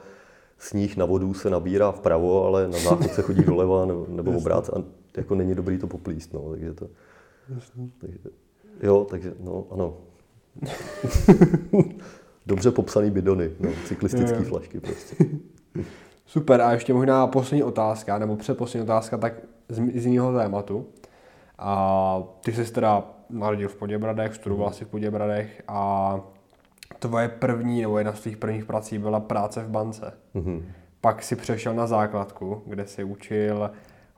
sníh 0.58 0.98
na 0.98 1.06
vodu 1.06 1.34
se 1.34 1.50
nabírá 1.50 1.92
vpravo, 1.92 2.46
ale 2.46 2.68
na 2.68 2.80
záchod 2.80 3.12
se 3.12 3.22
chodí 3.22 3.44
doleva 3.44 3.86
nebo, 3.86 4.06
nebo 4.10 4.32
obrát 4.32 4.70
a 4.70 4.84
jako 5.18 5.36
není 5.36 5.56
dobrý 5.56 5.78
to 5.78 5.88
poplíst. 5.88 6.34
No, 6.34 6.50
takže 6.52 6.74
to, 6.74 6.88
takže, 8.02 8.20
jo, 8.84 9.08
takže 9.10 9.34
no, 9.40 9.66
ano. 9.72 9.98
Dobře 12.46 12.72
popsaný 12.72 13.12
bidony, 13.12 13.52
no, 13.60 13.70
cyklistické 13.86 14.42
flašky 14.42 14.80
prostě. 14.80 15.16
Super, 16.26 16.62
a 16.62 16.72
ještě 16.72 16.94
možná 16.94 17.28
poslední 17.28 17.64
otázka, 17.64 18.18
nebo 18.18 18.36
předposlední 18.36 18.84
otázka, 18.84 19.18
tak 19.18 19.34
z, 19.70 20.02
z 20.02 20.06
jiného 20.06 20.38
tématu. 20.38 20.86
A 21.58 22.24
ty 22.44 22.54
jsi 22.54 22.74
teda 22.74 23.04
narodil 23.30 23.70
v 23.70 23.76
Poděbradech, 23.76 24.36
studoval 24.36 24.68
mm. 24.68 24.74
si 24.74 24.86
v 24.86 24.88
Poděbradech 24.88 25.64
a 25.68 26.20
tvoje 27.00 27.28
první, 27.28 27.82
nebo 27.82 27.98
jedna 27.98 28.14
z 28.14 28.20
tvých 28.20 28.38
prvních 28.38 28.66
prací 28.66 28.98
byla 28.98 29.20
práce 29.20 29.64
v 29.64 29.70
bance. 29.70 30.14
Mm-hmm. 30.36 30.64
Pak 31.02 31.24
si 31.24 31.36
přešel 31.36 31.74
na 31.74 31.88
základku, 31.88 32.62
kde 32.66 32.88
si 32.88 33.04
učil, 33.04 33.72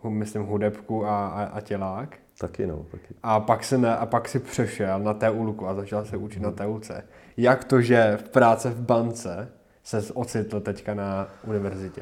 myslím, 0.09 0.43
hudebku 0.43 1.05
a, 1.05 1.27
a, 1.27 1.43
a 1.43 1.61
tělák. 1.61 2.17
Taky 2.39 2.67
no, 2.67 2.85
taky. 2.91 3.13
A 3.23 3.39
pak, 3.39 3.63
se 3.63 3.77
ne, 3.77 3.97
a 3.97 4.05
pak 4.05 4.29
si 4.29 4.39
přešel 4.39 4.99
na 4.99 5.13
teulku 5.13 5.67
a 5.67 5.73
začal 5.73 6.05
se 6.05 6.17
učit 6.17 6.39
hmm. 6.39 6.45
na 6.45 6.51
teulce. 6.51 7.03
Jak 7.37 7.63
to, 7.63 7.81
že 7.81 8.17
v 8.17 8.29
práce 8.29 8.69
v 8.69 8.81
bance 8.81 9.51
se 9.83 10.13
ocitl 10.13 10.59
teďka 10.59 10.93
na 10.93 11.27
univerzitě? 11.47 12.01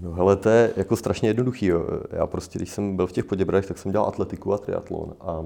No 0.00 0.12
hele, 0.12 0.36
to 0.36 0.48
je 0.48 0.72
jako 0.76 0.96
strašně 0.96 1.28
jednoduchý. 1.28 1.66
Jo. 1.66 1.86
Já 2.10 2.26
prostě, 2.26 2.58
když 2.58 2.70
jsem 2.70 2.96
byl 2.96 3.06
v 3.06 3.12
těch 3.12 3.24
Poděbradech, 3.24 3.66
tak 3.66 3.78
jsem 3.78 3.92
dělal 3.92 4.06
atletiku 4.08 4.52
a 4.52 4.58
triatlon 4.58 5.14
a 5.20 5.44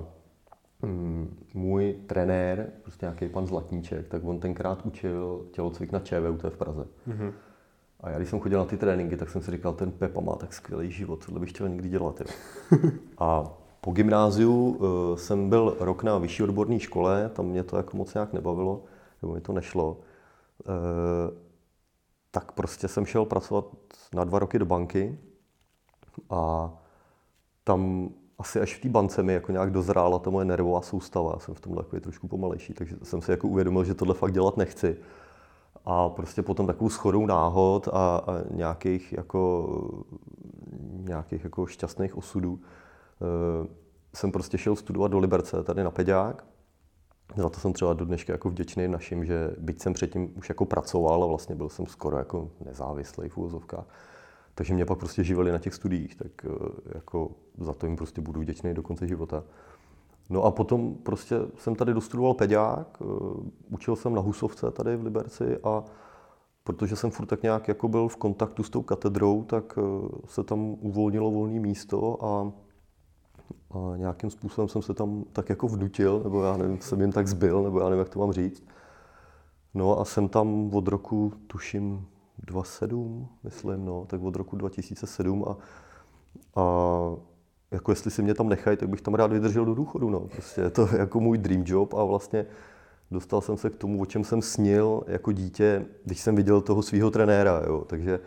mm, 0.83 1.37
můj 1.55 1.96
trenér, 2.07 2.66
prostě 2.83 3.07
nějaký 3.07 3.29
pan 3.29 3.46
Zlatníček, 3.46 4.09
tak 4.09 4.25
on 4.25 4.40
tenkrát 4.40 4.87
učil 4.87 5.46
tělocvik 5.53 5.92
na 5.92 5.98
ČVUT 5.98 6.42
v 6.42 6.57
Praze. 6.57 6.87
Mm-hmm. 7.09 7.33
A 8.01 8.11
já 8.11 8.16
když 8.16 8.29
jsem 8.29 8.40
chodil 8.40 8.59
na 8.59 8.64
ty 8.64 8.77
tréninky, 8.77 9.16
tak 9.16 9.31
jsem 9.31 9.42
si 9.42 9.51
říkal, 9.51 9.72
ten 9.72 9.90
Pepa 9.90 10.20
má 10.20 10.37
tak 10.37 10.53
skvělý 10.53 10.90
život, 10.90 11.27
tohle 11.27 11.40
bych 11.40 11.51
chtěl 11.51 11.68
někdy 11.68 11.88
dělat. 11.88 12.20
Jo. 12.20 12.27
a 13.18 13.59
po 13.85 13.90
gymnáziu 13.90 14.53
uh, 14.53 15.16
jsem 15.16 15.49
byl 15.49 15.77
rok 15.81 16.03
na 16.03 16.18
vyšší 16.18 16.42
odborné 16.42 16.81
škole, 16.81 17.31
tam 17.33 17.47
mě 17.47 17.64
to 17.64 17.77
jako 17.77 17.97
moc 17.97 18.14
nějak 18.14 18.33
nebavilo, 18.33 18.83
nebo 19.23 19.35
mi 19.35 19.40
to 19.40 19.53
nešlo. 19.53 19.97
Uh, 19.97 20.75
tak 22.31 22.53
prostě 22.53 22.88
jsem 22.88 23.07
šel 23.07 23.25
pracovat 23.25 23.64
na 24.14 24.25
dva 24.25 24.38
roky 24.38 24.59
do 24.59 24.66
banky 24.66 25.18
a 26.31 26.73
tam 27.64 28.11
asi 28.38 28.61
až 28.61 28.75
v 28.77 28.81
té 28.81 28.88
bance 28.88 29.23
mi 29.23 29.33
jako 29.33 29.53
nějak 29.53 29.71
dozrála 29.71 30.18
ta 30.18 30.31
moje 30.31 30.45
nervová 30.45 30.83
soustava. 30.83 31.31
Já 31.35 31.38
jsem 31.38 31.55
v 31.55 31.61
tomhle 31.61 31.83
takový 31.83 32.03
trošku 32.03 32.29
pomalejší, 32.29 32.75
takže 32.75 32.97
jsem 33.03 33.23
si 33.23 33.31
jako 33.31 33.49
uvědomil, 33.49 33.85
že 33.85 33.95
tohle 33.95 34.14
fakt 34.14 34.33
dělat 34.33 34.57
nechci. 34.57 34.97
A 35.85 36.09
prostě 36.09 36.42
potom 36.42 36.66
takovou 36.66 36.90
schodou 36.90 37.27
náhod 37.27 37.88
a, 37.88 38.16
a 38.16 38.23
nějakých 38.51 39.12
jako, 39.12 39.68
nějakých 40.99 41.45
jako 41.45 41.66
šťastných 41.66 42.16
osudů 42.16 42.61
Eh, 42.61 42.82
jsem 44.15 44.33
prostě 44.33 44.59
šel 44.59 44.77
studovat 44.77 45.11
do 45.11 45.19
Liberce, 45.19 45.63
tady 45.63 45.85
na 45.85 45.91
Peďák. 45.91 46.45
Za 47.37 47.49
to 47.49 47.61
jsem 47.61 47.73
třeba 47.73 47.93
do 47.93 48.05
dneška 48.05 48.33
jako 48.33 48.49
vděčný 48.49 48.89
našim, 48.89 49.25
že 49.25 49.51
byť 49.59 49.83
jsem 49.83 49.93
předtím 49.93 50.33
už 50.37 50.49
jako 50.49 50.65
pracoval 50.65 51.25
a 51.25 51.27
vlastně 51.27 51.55
byl 51.55 51.69
jsem 51.69 51.87
skoro 51.87 52.19
jako 52.19 52.51
nezávislý 52.65 53.29
v 53.29 53.37
úvozovkách, 53.37 53.87
takže 54.55 54.75
mě 54.75 54.85
pak 54.85 54.99
prostě 54.99 55.25
živili 55.25 55.53
na 55.53 55.59
těch 55.59 55.75
studiích, 55.75 56.17
tak 56.17 56.31
eh, 56.45 56.49
jako 56.95 57.31
za 57.59 57.73
to 57.73 57.87
jim 57.87 57.97
prostě 57.97 58.21
budu 58.21 58.41
vděčný 58.41 58.75
do 58.75 58.83
konce 58.83 59.07
života. 59.07 59.45
No 60.31 60.45
a 60.45 60.51
potom 60.51 60.95
prostě 60.95 61.37
jsem 61.59 61.75
tady 61.75 61.95
dostudoval 61.95 62.35
peďák, 62.35 62.99
eh, 63.01 63.05
učil 63.71 63.97
jsem 63.97 64.15
na 64.15 64.21
Husovce 64.21 64.71
tady 64.71 64.97
v 64.97 65.05
Liberci 65.05 65.59
a 65.65 65.85
protože 66.65 66.97
jsem 66.97 67.11
furt 67.11 67.27
tak 67.27 67.43
nějak 67.43 67.69
jako 67.69 67.89
byl 67.89 68.09
v 68.09 68.17
kontaktu 68.17 68.63
s 68.63 68.71
tou 68.71 68.83
katedrou, 68.83 69.43
tak 69.43 69.79
se 70.27 70.45
tam 70.45 70.61
uvolnilo 70.61 71.31
volné 71.31 71.61
místo 71.61 72.25
a 72.25 72.53
a 73.71 73.97
nějakým 73.97 74.31
způsobem 74.31 74.69
jsem 74.69 74.83
se 74.83 74.95
tam 74.95 75.25
tak 75.33 75.49
jako 75.49 75.69
vnutil, 75.69 76.21
nebo 76.25 76.43
já 76.43 76.57
nevím, 76.57 76.81
jsem 76.81 77.01
jim 77.01 77.12
tak 77.12 77.29
zbyl, 77.29 77.62
nebo 77.62 77.81
já 77.81 77.85
nevím, 77.85 77.99
jak 77.99 78.09
to 78.09 78.19
mám 78.19 78.33
říct. 78.33 78.65
No 79.75 80.01
a 80.01 80.05
jsem 80.05 80.29
tam 80.29 80.75
od 80.75 80.88
roku, 80.88 81.33
tuším, 81.47 82.07
2007, 82.38 83.29
myslím, 83.45 83.85
no, 83.85 84.05
tak 84.07 84.23
od 84.23 84.37
roku 84.37 84.57
2007 84.57 85.45
a, 85.49 85.57
a 86.61 86.65
jako 87.71 87.93
jestli 87.93 88.11
si 88.11 88.23
mě 88.23 88.35
tam 88.35 88.49
nechají, 88.49 88.77
tak 88.77 88.88
bych 88.88 89.01
tam 89.01 89.15
rád 89.15 89.33
vydržel 89.33 89.65
do 89.65 89.75
důchodu, 89.75 90.11
no. 90.11 90.21
Prostě 90.21 90.61
je 90.61 90.70
to 90.70 90.89
jako 90.99 91.20
můj 91.20 91.39
dream 91.39 91.62
job 91.66 91.95
a 91.95 92.05
vlastně 92.05 92.47
dostal 93.11 93.41
jsem 93.41 93.57
se 93.57 93.70
k 93.70 93.76
tomu, 93.76 94.03
o 94.03 94.07
čem 94.07 94.24
jsem 94.24 94.43
snil 94.43 95.03
jako 95.07 95.33
dítě, 95.33 95.87
když 96.05 96.20
jsem 96.20 96.37
viděl 96.37 96.61
toho 96.61 96.83
svého 96.83 97.11
trenéra, 97.11 97.62
jo. 97.66 97.85
Takže 97.87 98.20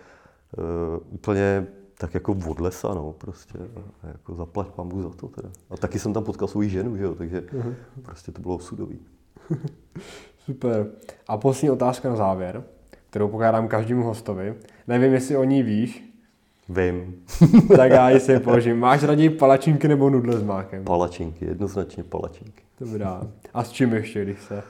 uh, 0.58 1.14
úplně 1.14 1.68
tak 1.98 2.14
jako 2.14 2.38
od 2.48 2.60
lesa, 2.60 2.94
no, 2.94 3.14
prostě. 3.14 3.60
A 4.04 4.08
jako 4.08 4.36
zaplať 4.36 4.68
pambu 4.68 5.02
za 5.02 5.10
to 5.10 5.28
teda. 5.28 5.50
A 5.70 5.78
taky 5.78 6.00
jsem 6.00 6.14
tam 6.14 6.24
potkal 6.24 6.48
svou 6.48 6.62
ženu, 6.62 6.98
že 6.98 7.04
jo, 7.04 7.16
takže 7.16 7.42
uh-huh. 7.42 7.74
prostě 8.02 8.32
to 8.32 8.42
bylo 8.42 8.56
osudový. 8.56 9.00
Super. 10.46 10.88
A 11.28 11.38
poslední 11.38 11.70
otázka 11.70 12.10
na 12.10 12.16
závěr, 12.16 12.64
kterou 13.10 13.28
pokládám 13.28 13.68
každému 13.68 14.04
hostovi. 14.04 14.56
Nevím, 14.88 15.14
jestli 15.14 15.38
o 15.38 15.44
ní 15.44 15.64
víš. 15.64 16.16
Vím. 16.70 17.16
tak 17.76 17.92
já 17.92 18.10
ji 18.10 18.20
si 18.20 18.40
položím. 18.40 18.80
Máš 18.80 19.04
raději 19.04 19.30
palačinky 19.30 19.88
nebo 19.88 20.10
nudle 20.10 20.38
s 20.38 20.44
mákem? 20.44 20.84
Palačinky, 20.84 21.46
jednoznačně 21.46 22.04
palačinky. 22.04 22.64
Dobrá. 22.80 23.22
A 23.54 23.64
s 23.64 23.72
čím 23.72 23.94
ještě, 23.94 24.24
když 24.24 24.42
se? 24.42 24.64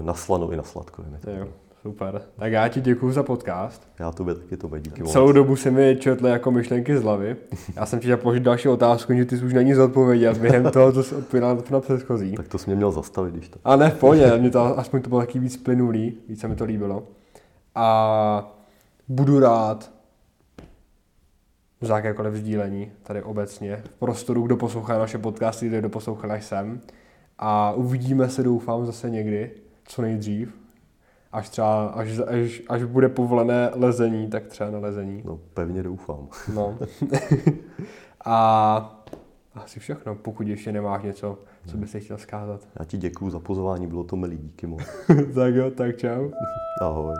Na 0.00 0.14
slano 0.14 0.52
i 0.52 0.56
na 0.56 0.62
sladko. 0.62 1.04
To 1.20 1.30
jo, 1.30 1.48
Super. 1.82 2.22
Tak 2.36 2.52
já 2.52 2.68
ti 2.68 2.80
děkuji 2.80 3.12
za 3.12 3.22
podcast. 3.22 3.88
Já 3.98 4.12
tobě 4.12 4.34
taky 4.34 4.56
to 4.56 4.78
díky 4.78 5.02
moc. 5.02 5.12
Celou 5.12 5.32
dobu 5.32 5.56
se 5.56 5.70
mi 5.70 5.96
četly 6.00 6.30
jako 6.30 6.50
myšlenky 6.50 6.96
z 6.96 7.02
hlavy. 7.02 7.36
Já 7.76 7.86
jsem 7.86 7.98
ti 8.00 8.06
chtěl 8.06 8.16
položit 8.16 8.42
další 8.42 8.68
otázku, 8.68 9.14
že 9.14 9.24
ty 9.24 9.38
jsi 9.38 9.44
už 9.44 9.52
na 9.52 9.62
ní 9.62 9.74
zodpověděl 9.74 10.34
během 10.34 10.70
toho, 10.70 10.92
co 10.92 11.02
jsi 11.02 11.14
odpověděl 11.14 11.62
na 11.70 11.80
předchozí. 11.80 12.34
Tak 12.34 12.48
to 12.48 12.58
jsi 12.58 12.70
mě 12.70 12.76
měl 12.76 12.92
zastavit, 12.92 13.34
když 13.34 13.48
to. 13.48 13.58
A 13.64 13.76
ne, 13.76 13.90
v 13.90 13.98
pohodě, 13.98 14.38
mě 14.38 14.50
to, 14.50 14.78
aspoň 14.78 15.02
to 15.02 15.08
bylo 15.08 15.20
taky 15.20 15.38
víc 15.38 15.56
plynulý, 15.56 16.18
víc 16.28 16.40
se 16.40 16.48
mi 16.48 16.56
to 16.56 16.64
líbilo. 16.64 17.02
A 17.74 18.54
budu 19.08 19.40
rád 19.40 19.90
za 21.80 21.96
jakékoliv 21.96 22.34
sdílení 22.34 22.92
tady 23.02 23.22
obecně 23.22 23.76
v 23.76 23.88
prostoru, 23.88 24.42
kdo 24.42 24.56
poslouchá 24.56 24.98
naše 24.98 25.18
podcasty, 25.18 25.68
kdo 25.68 25.80
doposlouchal 25.80 26.32
až 26.32 26.44
sem. 26.44 26.80
A 27.38 27.72
uvidíme 27.72 28.28
se, 28.28 28.42
doufám, 28.42 28.86
zase 28.86 29.10
někdy, 29.10 29.50
co 29.84 30.02
nejdřív. 30.02 30.59
Až 31.32 31.48
třeba, 31.48 31.86
až, 31.86 32.08
až, 32.18 32.62
až 32.68 32.84
bude 32.84 33.08
povolené 33.08 33.70
lezení, 33.74 34.28
tak 34.28 34.46
třeba 34.46 34.70
na 34.70 34.78
lezení. 34.78 35.22
No, 35.24 35.38
pevně 35.54 35.82
doufám. 35.82 36.28
No. 36.54 36.78
a 38.24 39.02
asi 39.54 39.80
všechno, 39.80 40.14
pokud 40.14 40.48
ještě 40.48 40.72
nemáš 40.72 41.02
něco, 41.02 41.38
co 41.66 41.76
bys 41.76 41.96
chtěl 41.98 42.18
zkázat. 42.18 42.68
Já 42.78 42.84
ti 42.84 42.98
děkuji 42.98 43.30
za 43.30 43.38
pozvání, 43.38 43.86
bylo 43.86 44.04
to 44.04 44.16
milý, 44.16 44.36
díky 44.36 44.66
moc. 44.66 44.82
tak 45.34 45.54
jo, 45.54 45.70
tak 45.70 45.96
čau. 45.96 46.30
Ahoj. 46.80 47.14